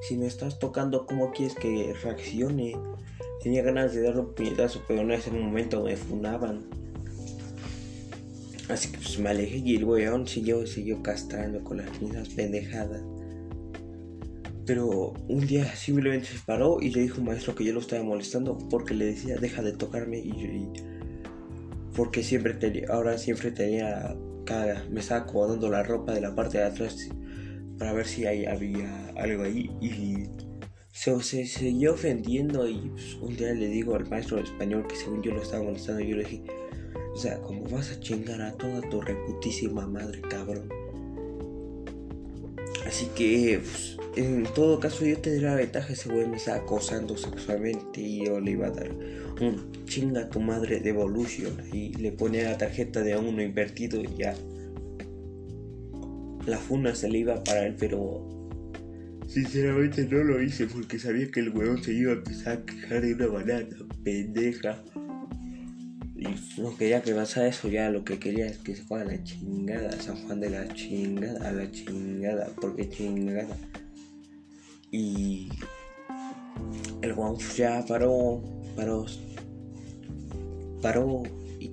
Si 0.00 0.16
me 0.16 0.26
estás 0.26 0.58
tocando, 0.58 1.06
¿cómo 1.06 1.30
quieres 1.30 1.54
que 1.54 1.94
reaccione? 2.02 2.76
Tenía 3.42 3.62
ganas 3.62 3.94
de 3.94 4.02
darle 4.02 4.22
un 4.22 4.34
puñetazo, 4.34 4.82
pero 4.88 5.02
en 5.02 5.12
ese 5.12 5.30
momento 5.30 5.84
me 5.84 5.96
funaban. 5.96 6.64
Así 8.68 8.90
que 8.90 8.98
pues 8.98 9.18
me 9.18 9.30
alejé 9.30 9.58
y 9.58 9.76
el 9.76 9.84
weón 9.84 10.26
siguió, 10.26 10.66
siguió 10.66 11.02
castrando 11.02 11.62
con 11.64 11.78
las 11.78 12.00
mismas 12.00 12.28
pendejadas. 12.30 13.02
Pero 14.64 15.14
un 15.28 15.46
día 15.46 15.74
simplemente 15.74 16.28
se 16.28 16.38
paró 16.46 16.78
y 16.80 16.90
le 16.90 17.02
dijo 17.02 17.16
a 17.16 17.20
un 17.20 17.26
maestro 17.26 17.54
que 17.54 17.64
yo 17.64 17.72
lo 17.72 17.80
estaba 17.80 18.02
molestando 18.04 18.56
porque 18.70 18.94
le 18.94 19.06
decía, 19.06 19.36
deja 19.36 19.62
de 19.62 19.72
tocarme. 19.72 20.18
Y 20.18 20.30
y 20.30 20.68
porque 21.94 22.22
siempre 22.22 22.54
tenía, 22.54 22.86
ahora 22.88 23.18
siempre 23.18 23.50
tenía, 23.50 24.16
cada, 24.44 24.84
me 24.90 25.00
estaba 25.00 25.22
acomodando 25.22 25.68
la 25.68 25.82
ropa 25.82 26.12
de 26.12 26.20
la 26.20 26.34
parte 26.34 26.58
de 26.58 26.64
atrás 26.64 27.08
para 27.78 27.92
ver 27.92 28.06
si 28.06 28.26
ahí 28.26 28.46
había 28.46 29.08
algo 29.16 29.42
ahí 29.42 29.70
y 29.80 30.28
se, 30.92 31.20
se 31.22 31.46
siguió 31.46 31.94
ofendiendo 31.94 32.68
y 32.68 32.90
pues, 32.90 33.14
un 33.14 33.36
día 33.36 33.52
le 33.52 33.66
digo 33.68 33.94
al 33.96 34.08
maestro 34.08 34.38
español 34.38 34.86
que 34.86 34.96
según 34.96 35.22
yo 35.22 35.32
lo 35.32 35.42
estaba 35.42 35.64
molestando, 35.64 36.02
yo 36.02 36.16
le 36.16 36.24
dije, 36.24 36.44
o 37.14 37.16
sea, 37.16 37.40
como 37.42 37.68
vas 37.68 37.90
a 37.90 38.00
chingar 38.00 38.40
a 38.40 38.52
toda 38.52 38.80
tu 38.88 39.00
reputísima 39.00 39.86
madre, 39.86 40.20
cabrón. 40.22 40.68
Así 42.86 43.06
que, 43.14 43.60
pues, 43.62 43.96
en 44.16 44.44
todo 44.54 44.80
caso, 44.80 45.04
yo 45.04 45.18
tendría 45.18 45.50
la 45.50 45.56
ventaja. 45.56 45.92
Ese 45.92 46.08
güey 46.10 46.26
me 46.26 46.36
estaba 46.36 46.58
acosando 46.58 47.16
sexualmente 47.16 48.00
y 48.00 48.26
yo 48.26 48.40
le 48.40 48.52
iba 48.52 48.66
a 48.66 48.70
dar 48.70 48.90
un 49.40 49.72
chinga 49.86 50.28
tu 50.28 50.40
madre 50.40 50.80
de 50.80 50.90
Evolution. 50.90 51.56
Y 51.72 51.94
le 51.94 52.12
ponía 52.12 52.50
la 52.50 52.58
tarjeta 52.58 53.02
de 53.02 53.16
uno 53.16 53.42
invertido 53.42 54.00
y 54.02 54.08
ya. 54.18 54.34
La 56.46 56.58
funa 56.58 56.94
se 56.94 57.08
le 57.08 57.18
iba 57.18 57.42
para 57.44 57.66
él, 57.66 57.76
pero 57.78 58.28
sinceramente 59.26 60.04
no 60.04 60.24
lo 60.24 60.42
hice 60.42 60.66
porque 60.66 60.98
sabía 60.98 61.30
que 61.30 61.40
el 61.40 61.50
weón 61.50 61.82
se 61.82 61.92
iba 61.92 62.12
a 62.12 62.16
empezar 62.16 62.58
a 62.58 62.66
quejar 62.66 63.00
de 63.00 63.14
una 63.14 63.26
banana 63.28 63.68
pendeja. 64.02 64.82
Y 66.22 66.60
no 66.60 66.76
quería 66.76 67.02
que 67.02 67.14
pasara 67.14 67.48
eso 67.48 67.68
ya, 67.68 67.90
lo 67.90 68.04
que 68.04 68.20
quería 68.20 68.46
es 68.46 68.58
que 68.58 68.76
se 68.76 68.84
fuera 68.84 69.04
a 69.04 69.08
la 69.08 69.24
chingada, 69.24 69.90
San 70.00 70.16
Juan 70.24 70.38
de 70.38 70.50
la 70.50 70.72
chingada, 70.72 71.48
a 71.48 71.52
la 71.52 71.68
chingada, 71.72 72.48
porque 72.60 72.88
chingada. 72.88 73.56
Y 74.92 75.48
el 77.00 77.12
Juan 77.12 77.36
ya 77.56 77.84
paró, 77.88 78.40
paró, 78.76 79.04
paró 80.80 81.24
y 81.58 81.70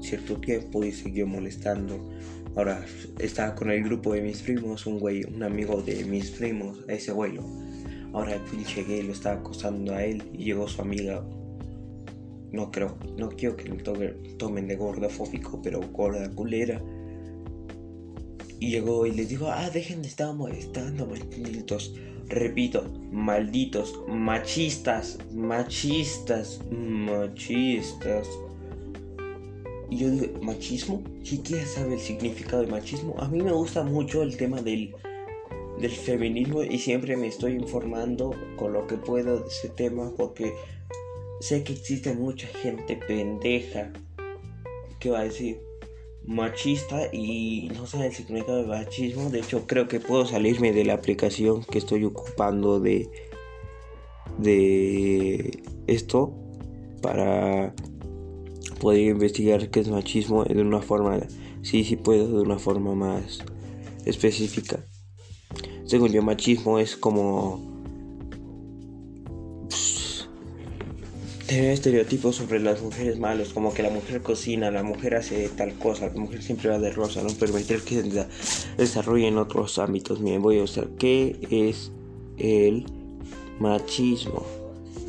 cierto 0.00 0.40
tiempo 0.40 0.82
y 0.82 0.92
siguió 0.92 1.26
molestando. 1.26 2.10
Ahora 2.56 2.82
estaba 3.18 3.54
con 3.54 3.70
el 3.70 3.84
grupo 3.84 4.14
de 4.14 4.22
mis 4.22 4.40
primos, 4.40 4.86
un 4.86 5.00
güey, 5.00 5.24
un 5.24 5.42
amigo 5.42 5.82
de 5.82 6.02
mis 6.06 6.30
primos, 6.30 6.78
ese 6.88 7.12
güey. 7.12 7.38
Ahora 8.14 8.36
el 8.36 8.40
pinche 8.40 9.02
lo 9.02 9.12
estaba 9.12 9.40
acosando 9.40 9.94
a 9.94 10.02
él 10.02 10.22
y 10.32 10.44
llegó 10.44 10.66
su 10.66 10.80
amiga 10.80 11.22
no 12.52 12.70
creo, 12.70 12.96
no 13.16 13.30
quiero 13.30 13.56
que 13.56 13.70
me 13.70 13.78
tomen 14.36 14.68
de 14.68 14.76
gordofóbico, 14.76 15.60
pero 15.62 15.80
gorda 15.92 16.30
culera. 16.30 16.82
Y 18.60 18.70
llegó 18.70 19.06
y 19.06 19.12
les 19.12 19.28
dijo, 19.30 19.48
ah, 19.48 19.70
dejen 19.70 20.02
de 20.02 20.08
estar 20.08 20.34
molestando, 20.34 21.06
malditos. 21.06 21.94
Repito, 22.28 22.84
malditos, 23.10 24.00
machistas, 24.06 25.18
machistas, 25.32 26.60
machistas. 26.70 28.28
Y 29.90 29.96
yo 29.96 30.10
digo, 30.10 30.40
¿machismo? 30.42 31.02
Si 31.22 31.38
quieres 31.38 31.72
saber 31.72 31.94
el 31.94 32.00
significado 32.00 32.62
de 32.62 32.70
machismo, 32.70 33.14
a 33.18 33.28
mí 33.28 33.42
me 33.42 33.52
gusta 33.52 33.82
mucho 33.82 34.22
el 34.22 34.36
tema 34.36 34.62
del, 34.62 34.94
del 35.80 35.90
feminismo 35.90 36.62
y 36.62 36.78
siempre 36.78 37.16
me 37.16 37.26
estoy 37.26 37.52
informando 37.52 38.34
con 38.56 38.72
lo 38.72 38.86
que 38.86 38.96
puedo 38.96 39.40
de 39.40 39.48
ese 39.48 39.68
tema 39.70 40.12
porque 40.16 40.54
sé 41.42 41.64
que 41.64 41.72
existe 41.72 42.14
mucha 42.14 42.46
gente 42.46 42.94
pendeja 42.96 43.92
que 45.00 45.10
va 45.10 45.20
a 45.20 45.24
decir 45.24 45.60
machista 46.24 47.12
y 47.12 47.68
no 47.74 47.84
sabe 47.84 48.06
el 48.06 48.14
significado 48.14 48.62
de 48.62 48.68
machismo. 48.68 49.28
De 49.28 49.40
hecho, 49.40 49.66
creo 49.66 49.88
que 49.88 49.98
puedo 49.98 50.24
salirme 50.24 50.72
de 50.72 50.84
la 50.84 50.94
aplicación 50.94 51.64
que 51.64 51.78
estoy 51.78 52.04
ocupando 52.04 52.78
de 52.78 53.10
de 54.38 55.62
esto 55.88 56.32
para 57.02 57.74
poder 58.80 59.00
investigar 59.00 59.68
qué 59.68 59.80
es 59.80 59.88
machismo 59.88 60.44
de 60.44 60.62
una 60.62 60.80
forma 60.80 61.20
sí 61.60 61.84
sí 61.84 61.96
puedo 61.96 62.38
de 62.38 62.42
una 62.42 62.58
forma 62.58 62.94
más 62.94 63.40
específica 64.06 64.86
según 65.84 66.12
yo 66.12 66.22
machismo 66.22 66.78
es 66.78 66.96
como 66.96 67.71
estereotipos 71.52 72.36
sobre 72.36 72.60
las 72.60 72.82
mujeres 72.82 73.18
malos, 73.18 73.52
como 73.52 73.74
que 73.74 73.82
la 73.82 73.90
mujer 73.90 74.22
cocina, 74.22 74.70
la 74.70 74.82
mujer 74.82 75.16
hace 75.16 75.48
tal 75.50 75.74
cosa, 75.74 76.06
la 76.06 76.20
mujer 76.20 76.42
siempre 76.42 76.70
va 76.70 76.78
de 76.78 76.90
rosa, 76.90 77.22
no 77.22 77.30
permitir 77.30 77.80
que 77.82 78.02
se 78.02 78.26
desarrolle 78.76 79.28
en 79.28 79.38
otros 79.38 79.78
ámbitos. 79.78 80.20
Miren, 80.20 80.42
voy 80.42 80.58
a 80.58 80.62
usar 80.62 80.88
qué 80.98 81.36
es 81.50 81.90
el 82.38 82.86
machismo. 83.58 84.44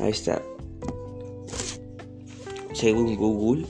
Ahí 0.00 0.10
está. 0.10 0.42
Según 2.72 3.14
Google, 3.16 3.64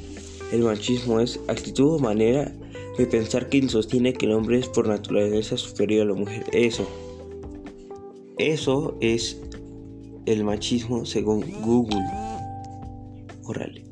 el 0.53 0.63
machismo 0.63 1.21
es 1.21 1.39
actitud 1.49 1.97
o 1.97 1.99
manera 1.99 2.53
de 2.97 3.07
pensar 3.07 3.49
que 3.49 3.69
sostiene 3.69 4.13
que 4.13 4.27
el 4.27 4.33
hombre 4.33 4.59
es 4.59 4.69
por 4.69 4.89
naturaleza 4.89 5.57
superior 5.57 6.07
a 6.07 6.11
la 6.11 6.15
mujer. 6.15 6.45
Eso. 6.53 6.87
Eso 8.39 8.97
es 9.01 9.41
el 10.27 10.45
machismo 10.45 11.05
según 11.05 11.45
Google. 11.63 12.24
Órale. 13.45 13.85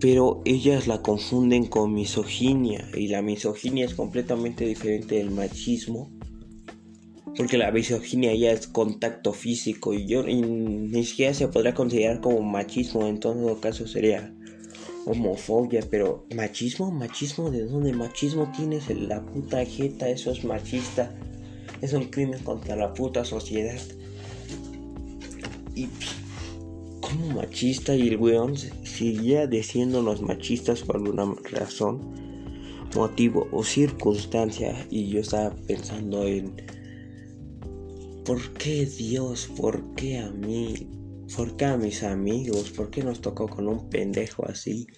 Pero 0.00 0.42
ellas 0.44 0.86
la 0.86 1.02
confunden 1.02 1.66
con 1.66 1.92
misoginia 1.92 2.88
y 2.94 3.08
la 3.08 3.20
misoginia 3.20 3.84
es 3.84 3.94
completamente 3.94 4.64
diferente 4.64 5.16
del 5.16 5.32
machismo. 5.32 6.10
Porque 7.36 7.58
la 7.58 7.72
misoginia 7.72 8.34
ya 8.34 8.52
es 8.52 8.68
contacto 8.68 9.32
físico 9.32 9.94
y 9.94 10.06
yo 10.06 10.22
ni 10.24 11.04
siquiera 11.04 11.34
se 11.34 11.48
podrá 11.48 11.74
considerar 11.74 12.20
como 12.20 12.42
machismo, 12.42 13.06
en 13.06 13.18
todo 13.18 13.60
caso 13.60 13.86
sería 13.86 14.32
homofobia, 15.04 15.80
pero 15.90 16.26
machismo, 16.34 16.90
machismo, 16.90 17.50
¿de 17.50 17.64
dónde 17.64 17.92
machismo 17.92 18.52
tienes 18.56 18.90
en 18.90 19.08
la 19.08 19.24
puta 19.24 19.64
jeta? 19.64 20.08
Eso 20.08 20.30
es 20.30 20.44
machista, 20.44 21.14
es 21.80 21.92
un 21.92 22.04
crimen 22.04 22.42
contra 22.42 22.76
la 22.76 22.92
puta 22.92 23.24
sociedad. 23.24 23.80
Y 25.78 25.88
como 27.00 27.34
machista 27.34 27.94
y 27.94 28.08
el 28.08 28.16
weón 28.16 28.56
seguía 28.56 29.46
diciéndonos 29.46 30.20
machistas 30.22 30.82
por 30.82 30.96
alguna 30.96 31.32
razón, 31.52 32.00
motivo 32.96 33.46
o 33.52 33.62
circunstancia. 33.62 34.74
Y 34.90 35.08
yo 35.08 35.20
estaba 35.20 35.54
pensando 35.68 36.26
en 36.26 36.52
¿por 38.24 38.40
qué 38.54 38.86
Dios? 38.86 39.48
¿Por 39.56 39.94
qué 39.94 40.18
a 40.18 40.32
mí? 40.32 40.88
¿Por 41.36 41.56
qué 41.56 41.66
a 41.66 41.76
mis 41.76 42.02
amigos? 42.02 42.70
¿Por 42.70 42.90
qué 42.90 43.04
nos 43.04 43.20
tocó 43.20 43.46
con 43.46 43.68
un 43.68 43.88
pendejo 43.88 44.44
así? 44.48 44.88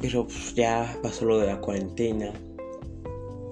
Pero 0.00 0.24
pues 0.26 0.54
ya 0.54 0.98
pasó 1.02 1.26
lo 1.26 1.38
de 1.38 1.48
la 1.48 1.60
cuarentena 1.60 2.32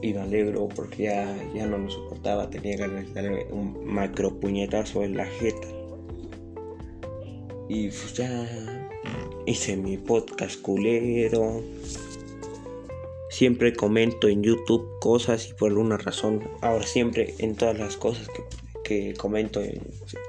y 0.03 0.15
me 0.15 0.21
alegro 0.21 0.69
porque 0.69 1.05
ya, 1.05 1.37
ya 1.55 1.67
no 1.67 1.79
lo 1.79 1.91
soportaba, 1.91 2.49
tenía 2.49 2.77
ganas 2.77 3.07
de 3.07 3.23
darle 3.23 3.47
un 3.51 3.85
macro 3.85 4.39
puñetazo 4.39 5.03
en 5.03 5.17
la 5.17 5.27
jeta. 5.27 5.69
Y 7.69 7.89
pues 7.89 8.15
ya 8.15 8.49
hice 9.47 9.77
mi 9.77 9.97
podcast 9.97 10.61
culero. 10.61 11.63
Siempre 13.29 13.73
comento 13.75 14.29
en 14.29 14.43
YouTube 14.43 14.99
cosas 15.01 15.49
y 15.49 15.55
por 15.55 15.71
alguna 15.71 15.97
razón, 15.97 16.43
ahora 16.63 16.85
siempre 16.85 17.35
en 17.39 17.55
todas 17.55 17.79
las 17.79 17.97
cosas 17.97 18.29
que, 18.29 18.43
que 18.83 19.15
comento 19.15 19.63
en 19.63 19.81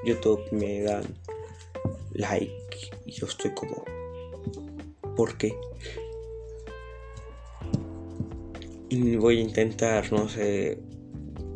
YouTube 0.04 0.40
me 0.52 0.82
dan 0.82 1.02
like 2.12 2.52
y 3.06 3.12
yo 3.12 3.26
estoy 3.26 3.50
como, 3.52 3.84
¿por 5.16 5.36
qué? 5.36 5.54
Voy 8.92 9.38
a 9.38 9.40
intentar, 9.40 10.12
no 10.12 10.28
sé, 10.28 10.78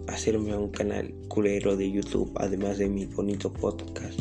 hacerme 0.08 0.56
un 0.56 0.70
canal 0.70 1.12
culero 1.28 1.76
de 1.76 1.92
YouTube, 1.92 2.32
además 2.36 2.78
de 2.78 2.88
mi 2.88 3.04
bonito 3.04 3.52
podcast. 3.52 4.18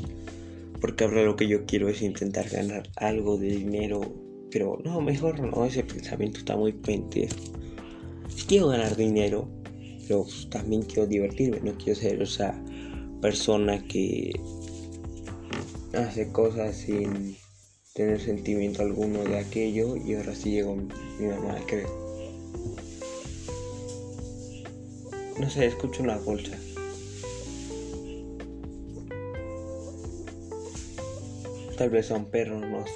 Porque 0.82 1.06
ahora 1.06 1.24
lo 1.24 1.38
que 1.38 1.48
yo 1.48 1.66
quiero 1.66 1.88
es 1.88 2.02
intentar 2.02 2.50
ganar 2.50 2.90
algo 2.98 3.38
de 3.38 3.48
dinero. 3.48 4.02
Pero 4.52 4.82
no, 4.84 5.00
mejor 5.00 5.40
no, 5.40 5.64
ese 5.64 5.84
pensamiento 5.84 6.40
está 6.40 6.58
muy 6.58 6.74
pendejo. 6.74 7.38
Quiero 8.50 8.68
ganar 8.68 8.98
dinero, 8.98 9.48
pero 10.10 10.26
también 10.50 10.82
quiero 10.82 11.08
divertirme, 11.08 11.62
no 11.62 11.78
quiero 11.78 11.98
ser 11.98 12.22
esa 12.22 12.62
persona 13.22 13.82
que 13.88 14.38
hace 15.94 16.34
cosas 16.34 16.76
sin 16.76 17.38
tener 17.94 18.20
sentimiento 18.20 18.82
alguno 18.82 19.24
de 19.24 19.38
aquello 19.38 19.96
y 19.96 20.16
ahora 20.16 20.36
sí 20.36 20.52
llegó 20.52 20.76
mi 20.76 21.28
mamá, 21.28 21.56
creo. 21.66 22.06
No 25.46 25.52
sé, 25.52 25.68
escucho 25.68 26.02
una 26.02 26.18
bolsa. 26.18 26.58
Tal 31.78 31.92
vez 31.92 32.08
son 32.08 32.26
perros, 32.26 32.62
no 32.62 32.84
sé. 32.84 32.94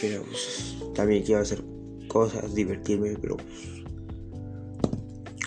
Pero 0.00 0.24
pues, 0.24 0.74
también 0.96 1.22
quiero 1.22 1.42
hacer 1.42 1.62
cosas, 2.08 2.56
divertirme, 2.56 3.16
pero... 3.20 3.36
Pues, 3.36 3.46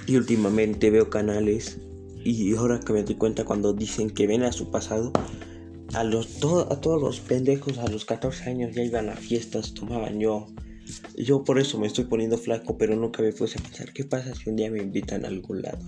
y 0.08 0.16
últimamente 0.16 0.92
veo 0.92 1.10
canales 1.10 1.78
y 2.24 2.56
ahora 2.56 2.80
que 2.80 2.94
me 2.94 3.04
doy 3.04 3.16
cuenta 3.16 3.44
cuando 3.44 3.74
dicen 3.74 4.12
que 4.12 4.28
ven 4.28 4.44
a 4.44 4.54
su 4.54 4.72
pasado, 4.72 5.12
a, 5.94 6.06
los, 6.06 6.38
a 6.38 6.80
todos 6.80 7.02
los 7.02 7.20
pendejos 7.20 7.80
a 7.80 7.88
los 7.90 8.06
14 8.06 8.50
años 8.50 8.76
ya 8.76 8.84
iban 8.84 9.10
a 9.10 9.18
fiestas, 9.18 9.74
tomaban 9.74 10.22
yo 10.22 10.48
yo 11.16 11.44
por 11.44 11.60
eso 11.60 11.80
me 11.80 11.88
estoy 11.88 12.06
poniendo 12.06 12.38
flaco, 12.38 12.78
pero 12.78 12.96
nunca 12.96 13.22
me 13.22 13.32
puse 13.32 13.60
a 13.60 13.62
pensar, 13.62 13.94
¿qué 13.94 14.04
pasa 14.04 14.34
si 14.36 14.50
un 14.50 14.56
día 14.56 14.72
me 14.72 14.80
invitan 14.80 15.26
a 15.26 15.28
algún 15.28 15.62
lado? 15.62 15.80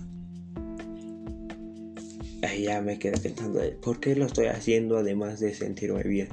Ahí 2.42 2.64
ya 2.64 2.80
me 2.82 2.98
quedé 2.98 3.18
pensando, 3.18 3.60
¿por 3.80 4.00
qué 4.00 4.16
lo 4.16 4.26
estoy 4.26 4.46
haciendo 4.46 4.98
además 4.98 5.40
de 5.40 5.54
sentirme 5.54 6.02
bien? 6.02 6.28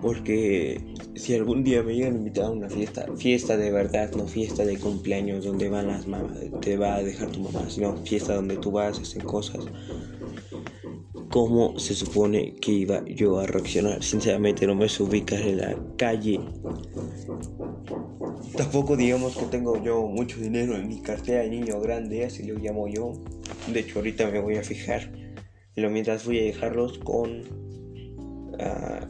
Porque 0.00 0.80
si 1.14 1.34
algún 1.34 1.62
día 1.62 1.82
me 1.82 1.94
llegan 1.94 2.14
a 2.14 2.18
invitar 2.18 2.46
a 2.46 2.50
una 2.50 2.68
fiesta, 2.68 3.06
fiesta 3.16 3.56
de 3.56 3.70
verdad, 3.70 4.12
no 4.16 4.26
fiesta 4.26 4.64
de 4.64 4.76
cumpleaños 4.78 5.44
donde 5.44 5.68
van 5.68 5.86
las 5.86 6.08
mamás, 6.08 6.38
te 6.60 6.76
va 6.76 6.96
a 6.96 7.02
dejar 7.02 7.30
tu 7.30 7.40
mamá, 7.40 7.70
sino 7.70 7.96
fiesta 7.98 8.34
donde 8.34 8.56
tú 8.56 8.72
vas, 8.72 8.98
a 8.98 9.02
hacer 9.02 9.22
cosas. 9.22 9.64
¿Cómo 11.30 11.78
se 11.78 11.94
supone 11.94 12.56
que 12.56 12.72
iba 12.72 13.04
yo 13.06 13.38
a 13.38 13.46
reaccionar? 13.46 14.02
Sinceramente 14.02 14.66
no 14.66 14.74
me 14.74 14.86
ubicar 14.86 15.40
en 15.40 15.58
la 15.58 15.76
calle 15.96 16.40
Tampoco 18.56 18.96
digamos 18.96 19.36
que 19.36 19.46
tengo 19.46 19.82
yo 19.82 20.02
mucho 20.02 20.38
dinero 20.38 20.76
en 20.76 20.86
mi 20.86 21.00
cartera 21.00 21.42
de 21.42 21.48
niño 21.48 21.80
grande, 21.80 22.24
así 22.24 22.42
lo 22.44 22.58
llamo 22.58 22.86
yo. 22.86 23.14
De 23.72 23.80
hecho 23.80 24.00
ahorita 24.00 24.30
me 24.30 24.40
voy 24.40 24.56
a 24.56 24.62
fijar. 24.62 25.10
Pero 25.74 25.88
mientras 25.88 26.26
voy 26.26 26.38
a 26.40 26.42
dejarlos 26.42 26.98
con 26.98 27.40
uh, 27.40 29.06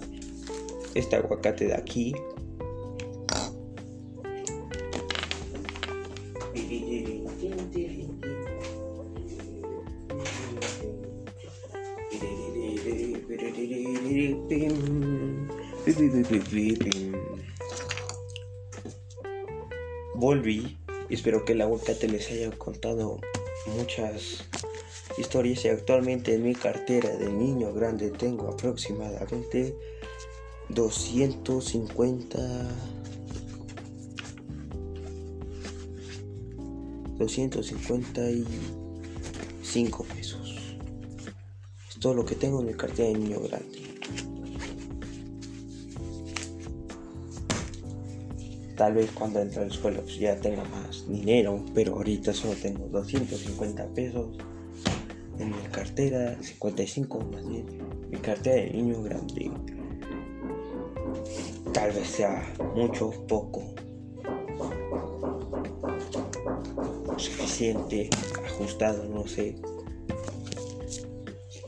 este 0.94 1.16
aguacate 1.16 1.66
de 1.66 1.74
aquí. 1.74 2.14
volví. 20.22 20.78
Espero 21.10 21.44
que 21.44 21.52
el 21.54 21.62
aguacate 21.62 22.06
les 22.06 22.30
haya 22.30 22.52
contado 22.52 23.18
muchas 23.76 24.44
historias 25.18 25.64
y 25.64 25.68
actualmente 25.68 26.34
en 26.34 26.44
mi 26.44 26.54
cartera 26.54 27.08
de 27.16 27.28
niño 27.28 27.74
grande 27.74 28.10
tengo 28.10 28.50
aproximadamente 28.50 29.76
250 30.68 32.38
255 37.18 40.04
pesos. 40.04 40.76
Es 41.88 41.98
todo 41.98 42.14
lo 42.14 42.24
que 42.24 42.36
tengo 42.36 42.60
en 42.60 42.66
mi 42.66 42.74
cartera 42.74 43.08
de 43.08 43.14
niño 43.14 43.40
grande. 43.40 43.82
Tal 48.82 48.94
vez 48.94 49.12
cuando 49.12 49.40
entre 49.40 49.60
a 49.60 49.64
la 49.66 49.70
escuela 49.70 50.02
ya 50.06 50.34
tenga 50.40 50.64
más 50.64 51.06
dinero, 51.08 51.64
pero 51.72 51.94
ahorita 51.94 52.32
solo 52.32 52.54
tengo 52.54 52.88
250 52.88 53.86
pesos. 53.94 54.36
en 55.38 55.50
mi 55.50 55.62
cartera, 55.70 56.36
55 56.42 57.20
más 57.32 57.48
bien, 57.48 57.64
mi 58.10 58.18
cartera 58.18 58.56
de 58.56 58.70
niño 58.72 59.00
grande. 59.04 59.52
Tal 61.72 61.92
vez 61.92 62.08
sea 62.08 62.44
mucho, 62.74 63.12
poco, 63.28 63.72
suficiente, 67.18 68.10
ajustado, 68.44 69.04
no 69.08 69.28
sé. 69.28 69.54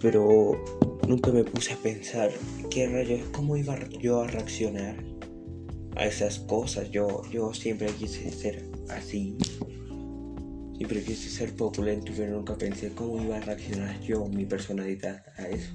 Pero 0.00 0.61
nunca 1.07 1.31
me 1.31 1.44
puse 1.44 1.74
a 1.74 1.77
pensar 1.77 2.33
qué 2.70 2.88
rayos, 2.88 3.20
cómo 3.31 3.57
iba 3.57 3.79
yo 4.00 4.22
a 4.22 4.27
reaccionar 4.27 5.13
a 5.97 6.07
esas 6.07 6.39
cosas. 6.41 6.91
Yo, 6.91 7.23
yo 7.31 7.53
siempre 7.55 7.89
quise 7.89 8.31
ser 8.31 8.65
así. 8.89 9.37
Siempre 10.77 11.03
quise 11.03 11.31
ser 11.31 11.55
populento, 11.55 12.13
pero 12.17 12.37
nunca 12.37 12.57
pensé 12.57 12.91
cómo 12.91 13.23
iba 13.23 13.37
a 13.37 13.41
reaccionar 13.41 14.01
yo, 14.01 14.27
mi 14.27 14.45
personalidad, 14.45 15.25
a 15.37 15.49
eso. 15.49 15.73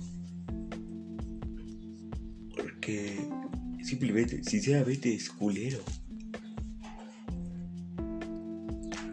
Porque 2.56 3.18
simplemente, 3.82 4.44
sinceramente, 4.44 5.14
es 5.14 5.30
culero. 5.30 5.80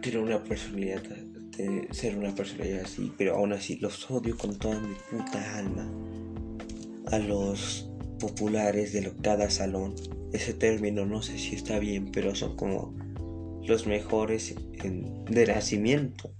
Tener 0.01 0.19
una 0.19 0.43
personalidad, 0.43 1.01
de 1.03 1.87
ser 1.91 2.17
una 2.17 2.35
personalidad 2.35 2.81
así, 2.81 3.11
pero 3.17 3.35
aún 3.35 3.53
así 3.53 3.77
los 3.77 4.09
odio 4.11 4.37
con 4.37 4.57
toda 4.57 4.79
mi 4.79 4.93
puta 5.09 5.57
alma. 5.57 5.89
A 7.11 7.19
los 7.19 7.89
populares 8.19 8.93
de 8.93 9.11
cada 9.21 9.49
salón. 9.49 9.95
Ese 10.33 10.53
término 10.53 11.05
no 11.05 11.21
sé 11.21 11.37
si 11.37 11.55
está 11.55 11.79
bien, 11.79 12.11
pero 12.11 12.35
son 12.35 12.55
como 12.55 12.95
los 13.65 13.87
mejores 13.87 14.55
de 15.29 15.45
nacimiento. 15.45 16.31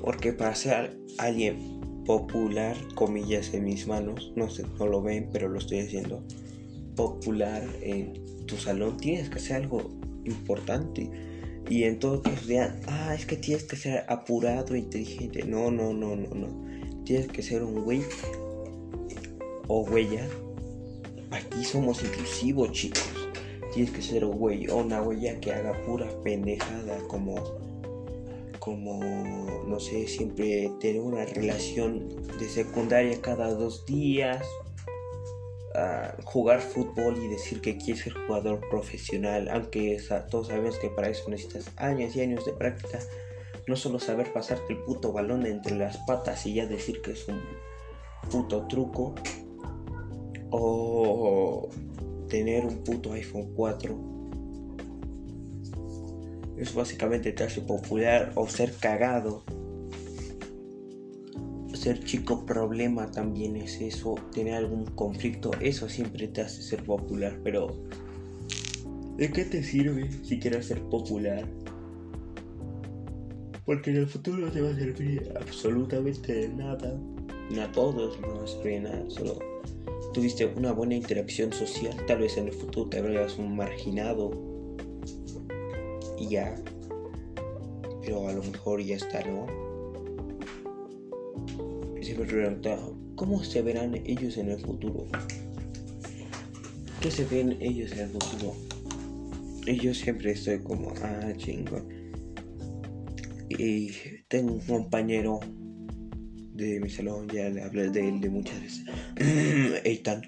Porque 0.00 0.32
para 0.32 0.54
ser 0.54 0.96
alguien 1.18 1.80
popular, 2.04 2.76
comillas 2.94 3.54
en 3.54 3.64
mis 3.64 3.86
manos, 3.86 4.32
no 4.36 4.50
sé, 4.50 4.64
no 4.78 4.86
lo 4.86 5.02
ven, 5.02 5.30
pero 5.32 5.48
lo 5.48 5.58
estoy 5.58 5.80
haciendo, 5.80 6.22
popular 6.94 7.62
en 7.80 8.46
tu 8.46 8.56
salón, 8.56 8.96
tienes 8.98 9.30
que 9.30 9.38
hacer 9.38 9.56
algo 9.56 9.90
importante. 10.24 11.10
Y 11.68 11.84
en 11.84 11.98
todo 11.98 12.20
caso 12.20 12.36
ah, 12.88 13.14
es 13.14 13.24
que 13.24 13.36
tienes 13.36 13.64
que 13.64 13.76
ser 13.76 14.04
apurado, 14.08 14.76
inteligente. 14.76 15.44
No, 15.44 15.70
no, 15.70 15.94
no, 15.94 16.14
no, 16.14 16.34
no. 16.34 17.04
Tienes 17.04 17.28
que 17.28 17.42
ser 17.42 17.62
un 17.62 17.82
güey 17.82 18.02
o 19.68 19.80
huella. 19.82 20.28
Aquí 21.34 21.64
somos 21.64 22.00
inclusivos, 22.04 22.70
chicos. 22.70 23.10
Tienes 23.72 23.90
que 23.92 24.02
ser 24.02 24.24
un 24.24 24.38
güey 24.38 24.68
o 24.68 24.76
una 24.76 25.02
huella 25.02 25.40
que 25.40 25.52
haga 25.52 25.72
pura 25.84 26.08
pendejada 26.22 26.96
como 27.08 27.34
como 28.60 29.64
no 29.66 29.80
sé 29.80 30.06
siempre 30.06 30.70
tener 30.80 31.02
una 31.02 31.24
relación 31.26 32.08
de 32.38 32.48
secundaria 32.48 33.20
cada 33.20 33.52
dos 33.52 33.84
días 33.84 34.46
jugar 36.24 36.60
fútbol 36.60 37.18
y 37.22 37.26
decir 37.26 37.60
que 37.60 37.76
quieres 37.76 38.04
ser 38.04 38.14
jugador 38.14 38.60
profesional 38.70 39.48
aunque 39.48 40.00
todos 40.30 40.46
sabemos 40.46 40.78
que 40.78 40.88
para 40.88 41.08
eso 41.08 41.28
necesitas 41.28 41.68
años 41.76 42.14
y 42.14 42.20
años 42.20 42.44
de 42.44 42.52
práctica. 42.52 43.00
No 43.66 43.74
solo 43.74 43.98
saber 43.98 44.32
pasarte 44.32 44.74
el 44.74 44.84
puto 44.84 45.12
balón 45.12 45.46
entre 45.46 45.76
las 45.76 45.96
patas 46.06 46.46
y 46.46 46.54
ya 46.54 46.66
decir 46.66 47.02
que 47.02 47.10
es 47.10 47.26
un 47.26 47.42
puto 48.30 48.68
truco 48.68 49.14
o 50.56 51.68
tener 52.28 52.64
un 52.64 52.78
puto 52.84 53.12
iPhone 53.12 53.52
4. 53.54 54.14
Es 56.56 56.72
básicamente 56.74 57.32
te 57.32 57.42
hace 57.42 57.60
popular 57.60 58.32
o 58.36 58.46
ser 58.48 58.72
cagado. 58.74 59.42
Ser 61.72 62.04
chico 62.04 62.46
problema 62.46 63.10
también 63.10 63.56
es 63.56 63.80
eso. 63.80 64.14
Tener 64.32 64.54
algún 64.54 64.86
conflicto, 64.86 65.50
eso 65.60 65.88
siempre 65.88 66.28
te 66.28 66.42
hace 66.42 66.62
ser 66.62 66.84
popular. 66.84 67.40
Pero, 67.42 67.74
¿de 69.16 69.32
qué 69.32 69.44
te 69.44 69.62
sirve 69.64 70.08
si 70.22 70.38
quieres 70.38 70.66
ser 70.66 70.80
popular? 70.82 71.48
Porque 73.66 73.90
en 73.90 73.96
el 73.96 74.06
futuro 74.06 74.38
no 74.38 74.52
te 74.52 74.60
va 74.60 74.70
a 74.70 74.76
servir 74.76 75.32
absolutamente 75.40 76.32
de 76.32 76.48
nada. 76.48 76.96
Ni 77.50 77.58
a 77.58 77.72
todos 77.72 78.20
no 78.20 78.46
servir 78.46 78.82
nada. 78.82 79.04
Solo 79.08 79.38
tuviste 80.14 80.46
una 80.46 80.72
buena 80.72 80.94
interacción 80.94 81.52
social, 81.52 81.94
tal 82.06 82.20
vez 82.20 82.38
en 82.38 82.46
el 82.46 82.54
futuro 82.54 82.88
te 82.88 83.02
veas 83.02 83.36
un 83.36 83.56
marginado 83.56 84.30
y 86.16 86.28
ya, 86.28 86.54
pero 88.00 88.28
a 88.28 88.32
lo 88.32 88.42
mejor 88.44 88.80
ya 88.80 88.94
está, 88.94 89.22
¿no? 89.24 89.46
Y 92.00 92.04
se 92.04 92.16
me 92.16 92.58
¿cómo 93.16 93.42
se 93.42 93.60
verán 93.62 93.96
ellos 94.06 94.36
en 94.38 94.52
el 94.52 94.60
futuro? 94.60 95.06
¿Qué 97.00 97.10
se 97.10 97.24
ven 97.24 97.58
ellos 97.60 97.92
en 97.92 97.98
el 97.98 98.10
futuro? 98.10 98.54
Y 99.66 99.78
yo 99.80 99.92
siempre 99.92 100.30
estoy 100.30 100.60
como, 100.60 100.92
ah, 101.02 101.32
chingón. 101.36 101.88
Y 103.48 103.90
tengo 104.28 104.52
un 104.52 104.60
compañero 104.60 105.40
de 106.54 106.80
mi 106.80 106.88
salón, 106.88 107.28
ya 107.28 107.50
le 107.50 107.62
hablé 107.62 107.90
de 107.90 108.08
él 108.08 108.20
de 108.20 108.30
muchas 108.30 108.60
veces. 108.60 108.84
Eitan. 109.84 110.22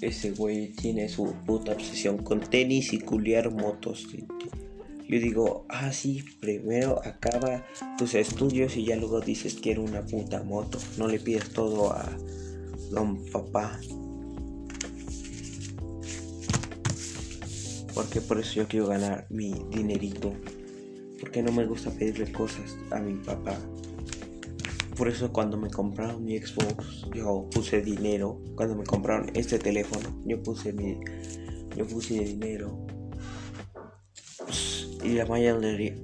Ese 0.00 0.30
güey 0.32 0.68
tiene 0.68 1.08
su 1.08 1.34
puta 1.46 1.72
obsesión 1.72 2.18
con 2.18 2.40
tenis 2.40 2.92
y 2.92 3.00
culiar 3.00 3.50
motos. 3.50 4.06
Yo 5.08 5.20
digo, 5.20 5.66
ah, 5.68 5.92
sí, 5.92 6.24
primero 6.40 7.00
acaba 7.04 7.64
tus 7.98 8.14
estudios 8.14 8.76
y 8.76 8.84
ya 8.84 8.96
luego 8.96 9.20
dices 9.20 9.54
quiero 9.54 9.82
una 9.82 10.02
puta 10.02 10.42
moto. 10.42 10.78
No 10.98 11.08
le 11.08 11.18
pides 11.18 11.50
todo 11.50 11.92
a 11.92 12.08
don 12.90 13.24
papá. 13.26 13.80
Porque 17.94 18.20
por 18.20 18.40
eso 18.40 18.54
yo 18.54 18.68
quiero 18.68 18.86
ganar 18.86 19.26
mi 19.30 19.54
dinerito. 19.70 20.32
Porque 21.20 21.42
no 21.42 21.52
me 21.52 21.64
gusta 21.64 21.90
pedirle 21.90 22.30
cosas 22.32 22.76
a 22.90 22.98
mi 22.98 23.14
papá. 23.14 23.58
Por 24.96 25.08
eso 25.08 25.32
cuando 25.32 25.56
me 25.56 25.70
compraron 25.70 26.24
mi 26.24 26.38
Xbox, 26.38 27.06
yo 27.12 27.48
puse 27.52 27.82
dinero. 27.82 28.40
Cuando 28.54 28.76
me 28.76 28.84
compraron 28.84 29.30
este 29.34 29.58
teléfono, 29.58 30.22
yo 30.24 30.40
puse 30.42 30.72
mi, 30.72 31.00
yo 31.76 31.86
puse 31.86 32.14
dinero. 32.20 32.86
y 35.02 35.14
la 35.14 35.26
mayoría, 35.26 35.94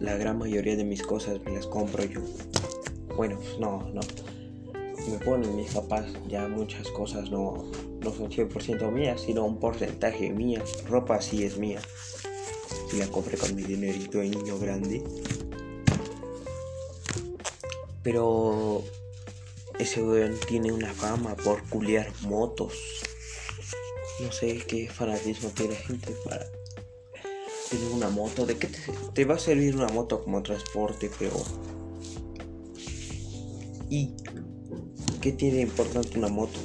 la 0.00 0.16
gran 0.16 0.38
mayoría 0.38 0.76
de 0.76 0.84
mis 0.84 1.02
cosas 1.02 1.40
me 1.44 1.52
las 1.52 1.66
compro 1.66 2.04
yo. 2.04 2.20
Bueno, 3.16 3.38
pues 3.38 3.58
no, 3.58 3.90
no. 3.92 4.00
Me 5.10 5.18
ponen 5.18 5.56
mis 5.56 5.72
papás 5.72 6.06
ya 6.28 6.46
muchas 6.46 6.86
cosas 6.88 7.28
no, 7.30 7.70
no 8.00 8.12
son 8.12 8.30
100% 8.30 8.92
mías, 8.92 9.22
sino 9.22 9.44
un 9.44 9.58
porcentaje 9.58 10.30
mía. 10.30 10.62
Ropa 10.88 11.20
sí 11.20 11.44
es 11.44 11.58
mía. 11.58 11.80
Si 12.90 12.98
la 12.98 13.06
compré 13.08 13.36
con 13.38 13.54
mi 13.54 13.62
dinerito 13.62 14.18
de 14.18 14.28
niño 14.28 14.58
grande. 14.58 15.02
Pero 18.02 18.82
ese 19.78 20.02
weón 20.02 20.34
tiene 20.46 20.72
una 20.72 20.92
fama 20.92 21.34
por 21.36 21.62
culiar 21.68 22.12
motos. 22.22 22.74
No 24.20 24.30
sé 24.30 24.58
qué 24.58 24.88
fanatismo 24.88 25.50
tiene 25.50 25.74
gente 25.74 26.14
para 26.24 26.46
tener 27.70 27.90
una 27.92 28.08
moto. 28.10 28.46
¿De 28.46 28.56
qué 28.56 28.68
te, 29.14 29.24
va 29.24 29.34
a 29.36 29.38
servir 29.38 29.74
una 29.74 29.88
moto 29.88 30.22
como 30.22 30.42
transporte? 30.42 31.10
Pero. 31.18 31.42
¿Y 33.88 34.14
qué 35.20 35.32
tiene 35.32 35.60
importante 35.60 36.18
una 36.18 36.28
moto? 36.28 36.58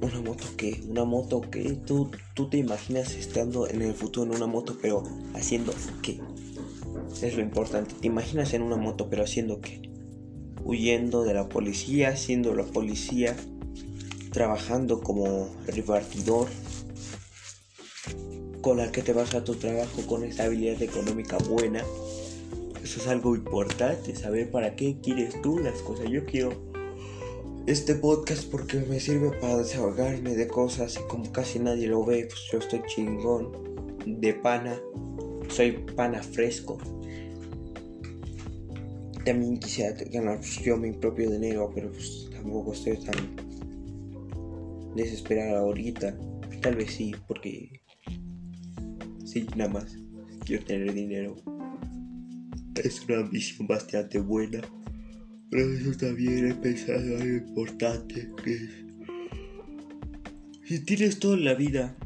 Una 0.00 0.20
moto 0.20 0.44
que, 0.56 0.82
una 0.88 1.04
moto 1.04 1.40
que 1.40 1.74
tú, 1.86 2.10
tú 2.34 2.48
te 2.48 2.56
imaginas 2.56 3.14
estando 3.14 3.68
en 3.68 3.82
el 3.82 3.94
futuro 3.94 4.30
en 4.30 4.36
una 4.36 4.46
moto, 4.46 4.76
pero 4.80 5.02
haciendo 5.34 5.72
qué? 6.02 6.20
Es 7.22 7.36
lo 7.36 7.42
importante. 7.42 7.94
Te 8.00 8.06
imaginas 8.06 8.54
en 8.54 8.62
una 8.62 8.76
moto, 8.76 9.08
pero 9.10 9.24
haciendo 9.24 9.60
qué? 9.60 9.82
Huyendo 10.64 11.24
de 11.24 11.34
la 11.34 11.48
policía, 11.48 12.16
siendo 12.16 12.54
la 12.54 12.64
policía, 12.64 13.36
trabajando 14.32 15.00
como 15.00 15.48
repartidor, 15.66 16.48
con 18.60 18.76
la 18.76 18.92
que 18.92 19.02
te 19.02 19.12
vas 19.12 19.34
a 19.34 19.44
tu 19.44 19.54
trabajo 19.54 20.02
con 20.06 20.24
estabilidad 20.24 20.80
económica 20.82 21.38
buena. 21.38 21.82
Eso 22.82 23.00
es 23.00 23.06
algo 23.06 23.34
importante, 23.34 24.14
saber 24.14 24.50
para 24.50 24.76
qué 24.76 24.98
quieres 25.02 25.40
tú 25.42 25.58
las 25.58 25.80
cosas. 25.82 26.08
Yo 26.10 26.24
quiero 26.24 26.52
este 27.66 27.94
podcast 27.94 28.50
porque 28.50 28.78
me 28.78 29.00
sirve 29.00 29.30
para 29.38 29.58
desahogarme 29.58 30.34
de 30.34 30.48
cosas 30.48 30.96
y 30.96 31.08
como 31.08 31.30
casi 31.32 31.58
nadie 31.58 31.86
lo 31.86 32.04
ve, 32.04 32.26
pues 32.26 32.48
yo 32.52 32.58
estoy 32.58 32.82
chingón 32.86 33.52
de 34.06 34.34
pana. 34.34 34.80
Soy 35.48 35.72
pana 35.96 36.22
fresco 36.22 36.78
también 39.28 39.58
quisiera 39.58 39.94
ganar 40.10 40.38
pues, 40.38 40.58
yo 40.62 40.78
mi 40.78 40.90
propio 40.92 41.30
dinero, 41.30 41.70
pero 41.74 41.90
pues 41.92 42.30
tampoco 42.32 42.72
estoy 42.72 42.96
tan 42.96 43.36
desesperado 44.96 45.58
ahorita. 45.58 46.16
Tal 46.62 46.76
vez 46.76 46.92
sí, 46.92 47.14
porque 47.26 47.82
sí, 49.26 49.46
nada 49.54 49.70
más 49.70 49.98
quiero 50.46 50.64
tener 50.64 50.94
dinero. 50.94 51.36
es 52.82 53.04
una 53.06 53.22
visión 53.28 53.66
bastante 53.66 54.18
buena. 54.18 54.62
Pero 55.50 55.72
eso 55.74 55.92
también 55.98 56.50
he 56.50 56.54
pensado 56.54 56.98
algo 57.18 57.36
importante 57.36 58.30
que 58.42 58.58
si 60.64 60.84
tienes 60.84 61.18
todo 61.18 61.34
en 61.34 61.44
la 61.44 61.54
vida 61.54 61.96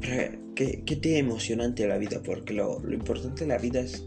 ¿Qué, 0.00 0.82
¿qué, 0.86 0.96
te 0.96 1.18
emocionante 1.18 1.86
la 1.86 1.98
vida? 1.98 2.22
Porque 2.24 2.54
lo, 2.54 2.80
lo, 2.80 2.94
importante 2.94 3.44
de 3.44 3.48
la 3.48 3.58
vida 3.58 3.80
es 3.80 4.02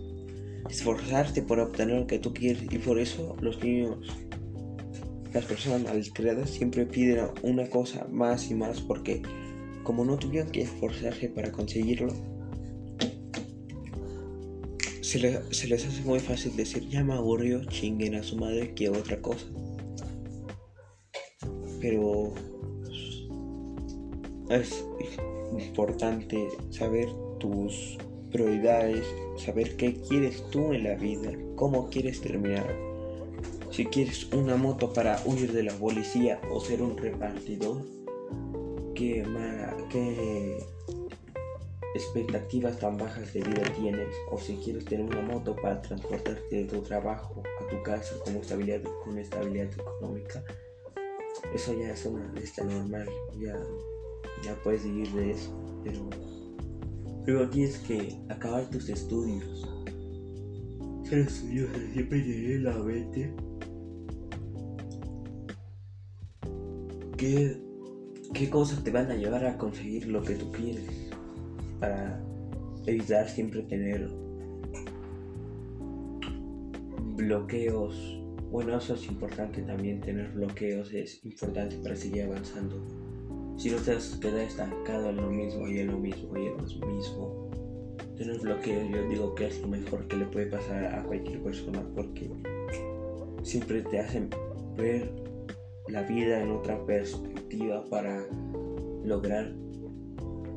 esforzarte 0.70 1.42
por 1.42 1.60
obtener 1.60 2.00
lo 2.00 2.08
que 2.08 2.20
tú 2.20 2.34
quieres 2.34 2.64
y 2.72 2.78
por 2.78 3.00
eso 3.00 3.36
los 3.42 3.62
niños, 3.64 4.08
las 5.34 5.46
personas 5.46 5.84
malcriadas 5.84 6.50
siempre 6.50 6.86
piden 6.86 7.28
una 7.44 7.68
cosa 7.70 8.08
más 8.12 8.50
y 8.52 8.56
más 8.56 8.80
porque 8.82 9.22
como 9.84 10.06
no 10.06 10.18
tuvieron 10.18 10.52
que 10.52 10.62
esforzarse 10.62 11.30
para 11.30 11.52
conseguirlo, 11.52 12.14
se, 15.02 15.42
se 15.52 15.68
les 15.68 15.88
hace 15.88 16.02
muy 16.04 16.20
fácil 16.20 16.56
decir 16.56 16.88
ya 16.88 17.04
me 17.04 17.14
aburrió, 17.14 17.66
chinguen 17.66 18.16
a 18.16 18.24
su 18.24 18.38
madre, 18.38 18.74
que 18.76 18.90
otra 18.90 19.20
cosa. 19.22 19.46
Pero 21.82 22.34
es 24.50 24.86
importante 25.58 26.48
saber 26.70 27.08
tus 27.40 27.98
prioridades, 28.32 29.06
saber 29.38 29.76
qué 29.76 29.96
quieres 30.08 30.44
tú 30.50 30.74
en 30.74 30.84
la 30.84 30.96
vida, 30.96 31.32
cómo 31.56 31.90
quieres 31.90 32.22
terminar. 32.22 32.76
Si 33.72 33.86
quieres 33.86 34.32
una 34.34 34.56
moto 34.56 34.92
para 34.94 35.22
huir 35.26 35.52
de 35.54 35.64
la 35.64 35.74
policía 35.74 36.42
o 36.52 36.60
ser 36.60 36.82
un 36.82 36.98
repartidor, 36.98 37.84
qué, 38.96 39.24
qué 39.90 40.58
expectativas 41.96 42.80
tan 42.80 42.98
bajas 42.98 43.34
de 43.34 43.42
vida 43.42 43.64
tienes. 43.76 44.14
O 44.32 44.38
si 44.38 44.56
quieres 44.58 44.86
tener 44.86 45.06
una 45.06 45.22
moto 45.22 45.56
para 45.56 45.82
transportarte 45.82 46.56
de 46.56 46.66
tu 46.66 46.82
trabajo 46.82 47.44
a 47.62 47.68
tu 47.70 47.82
casa 47.84 48.16
con 48.24 48.36
estabilidad, 48.36 48.82
con 49.04 49.18
estabilidad 49.18 49.72
económica, 49.74 50.44
eso 51.54 51.74
ya 51.74 51.92
es 51.92 52.06
una 52.06 52.32
lista 52.34 52.64
normal. 52.64 53.08
Ya 53.40 53.60
ya 54.44 54.56
puedes 54.64 54.84
vivir 54.84 55.12
de 55.12 55.32
eso, 55.32 55.52
pero 55.84 56.10
luego 57.30 57.50
tienes 57.50 57.78
que 57.80 58.18
acabar 58.30 58.70
tus 58.70 58.90
estudios. 58.90 59.68
Ser 61.04 61.20
estudioso 61.20 61.74
siempre 61.94 62.22
tiene 62.22 62.60
la 62.60 62.78
mente 62.78 63.34
¿Qué, 67.18 67.62
qué 68.34 68.50
cosas 68.50 68.84
te 68.84 68.92
van 68.92 69.12
a 69.12 69.16
llevar 69.16 69.46
a 69.46 69.58
conseguir 69.58 70.08
lo 70.08 70.22
que 70.22 70.36
tú 70.36 70.52
quieres 70.52 71.10
para 71.80 72.24
evitar 72.86 73.28
siempre 73.28 73.62
tener 73.64 74.10
bloqueos. 77.18 78.22
Bueno, 78.50 78.78
eso 78.78 78.94
es 78.94 79.06
importante 79.08 79.62
también, 79.64 80.00
tener 80.00 80.32
bloqueos 80.32 80.94
es 80.94 81.24
importante 81.26 81.76
para 81.84 81.96
seguir 81.96 82.24
avanzando. 82.24 83.09
Si 83.60 83.70
no 83.70 83.76
te 83.76 83.92
has 83.92 84.16
quedado 84.16 84.40
estancado 84.40 85.10
en 85.10 85.18
lo 85.18 85.30
mismo 85.30 85.68
y 85.68 85.80
en 85.80 85.88
lo 85.88 85.98
mismo 85.98 86.38
y 86.38 86.46
en 86.46 86.56
lo 86.56 86.88
mismo, 86.88 87.52
tener 88.16 88.40
bloqueo 88.40 88.90
yo 88.90 89.10
digo 89.10 89.36
que 89.36 89.48
es 89.48 89.60
lo 89.60 89.68
mejor 89.68 90.08
que 90.08 90.16
le 90.16 90.26
puede 90.28 90.46
pasar 90.46 90.86
a 90.86 91.04
cualquier 91.04 91.44
persona 91.44 91.86
porque 91.94 92.32
siempre 93.44 93.82
te 93.82 94.00
hacen 94.00 94.30
ver 94.78 95.12
la 95.90 96.04
vida 96.04 96.42
en 96.42 96.52
otra 96.52 96.86
perspectiva 96.86 97.84
para 97.90 98.26
lograr 99.04 99.54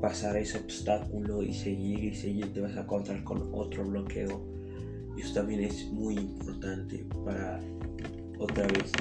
pasar 0.00 0.36
ese 0.36 0.58
obstáculo 0.58 1.42
y 1.42 1.52
seguir 1.52 2.04
y 2.04 2.14
seguir. 2.14 2.52
Te 2.52 2.60
vas 2.60 2.76
a 2.76 2.82
encontrar 2.82 3.24
con 3.24 3.50
otro 3.52 3.84
bloqueo. 3.84 4.46
Y 5.16 5.22
eso 5.22 5.34
también 5.34 5.64
es 5.64 5.90
muy 5.90 6.18
importante 6.18 7.04
para 7.24 7.60
otra 8.38 8.68
vez 8.68 8.92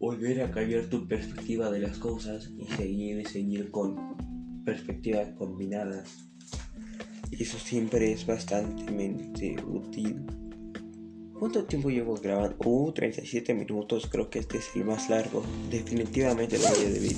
volver 0.00 0.40
a 0.40 0.50
cambiar 0.50 0.86
tu 0.86 1.06
perspectiva 1.06 1.70
de 1.70 1.80
las 1.80 1.98
cosas 1.98 2.50
y 2.58 2.64
seguir 2.74 3.20
y 3.20 3.26
seguir 3.26 3.70
con 3.70 4.16
perspectivas 4.64 5.28
combinadas. 5.36 6.30
Eso 7.30 7.58
siempre 7.58 8.10
es 8.10 8.26
bastante 8.26 9.56
útil. 9.62 10.24
¿Cuánto 11.38 11.64
tiempo 11.64 11.90
llevo 11.90 12.14
grabando? 12.14 12.56
Uh, 12.64 12.92
37 12.92 13.54
minutos. 13.54 14.08
Creo 14.10 14.30
que 14.30 14.40
este 14.40 14.58
es 14.58 14.70
el 14.74 14.84
más 14.84 15.08
largo. 15.10 15.42
Definitivamente 15.70 16.58
lo 16.58 16.68
voy 16.68 16.84
a 16.84 16.90
dividir 16.90 17.16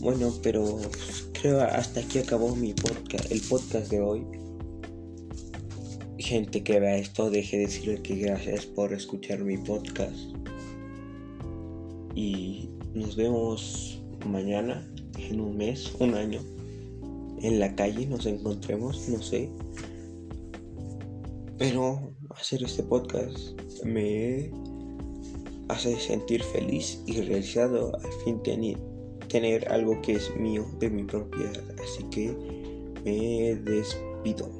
Bueno, 0.00 0.32
pero 0.42 0.78
pues, 0.78 1.28
creo 1.40 1.60
hasta 1.60 2.00
aquí 2.00 2.18
acabó 2.18 2.56
mi 2.56 2.72
podcast, 2.72 3.30
el 3.30 3.42
podcast 3.42 3.90
de 3.90 4.00
hoy. 4.00 4.26
Gente 6.18 6.64
que 6.64 6.80
vea 6.80 6.96
esto, 6.96 7.30
deje 7.30 7.58
de 7.58 7.66
decirle 7.66 8.02
que 8.02 8.16
gracias 8.16 8.64
por 8.64 8.92
escuchar 8.94 9.44
mi 9.44 9.58
podcast 9.58 10.36
y 12.16 12.70
nos 12.94 13.14
vemos 13.14 14.02
mañana, 14.26 14.84
en 15.18 15.38
un 15.38 15.56
mes, 15.56 15.94
un 16.00 16.14
año, 16.14 16.40
en 17.42 17.60
la 17.60 17.76
calle 17.76 18.06
nos 18.06 18.24
encontremos, 18.26 19.08
no 19.08 19.22
sé. 19.22 19.50
Pero 21.58 22.12
hacer 22.30 22.62
este 22.62 22.82
podcast 22.82 23.60
me 23.84 24.50
hace 25.68 25.98
sentir 26.00 26.42
feliz 26.42 27.02
y 27.06 27.20
realizado 27.20 27.94
al 27.94 28.12
fin 28.24 28.42
tener, 28.42 28.78
tener 29.28 29.70
algo 29.70 30.00
que 30.00 30.14
es 30.14 30.34
mío, 30.36 30.66
de 30.80 30.90
mi 30.90 31.04
propiedad. 31.04 31.62
Así 31.82 32.02
que 32.10 32.34
me 33.04 33.56
despido. 33.56 34.50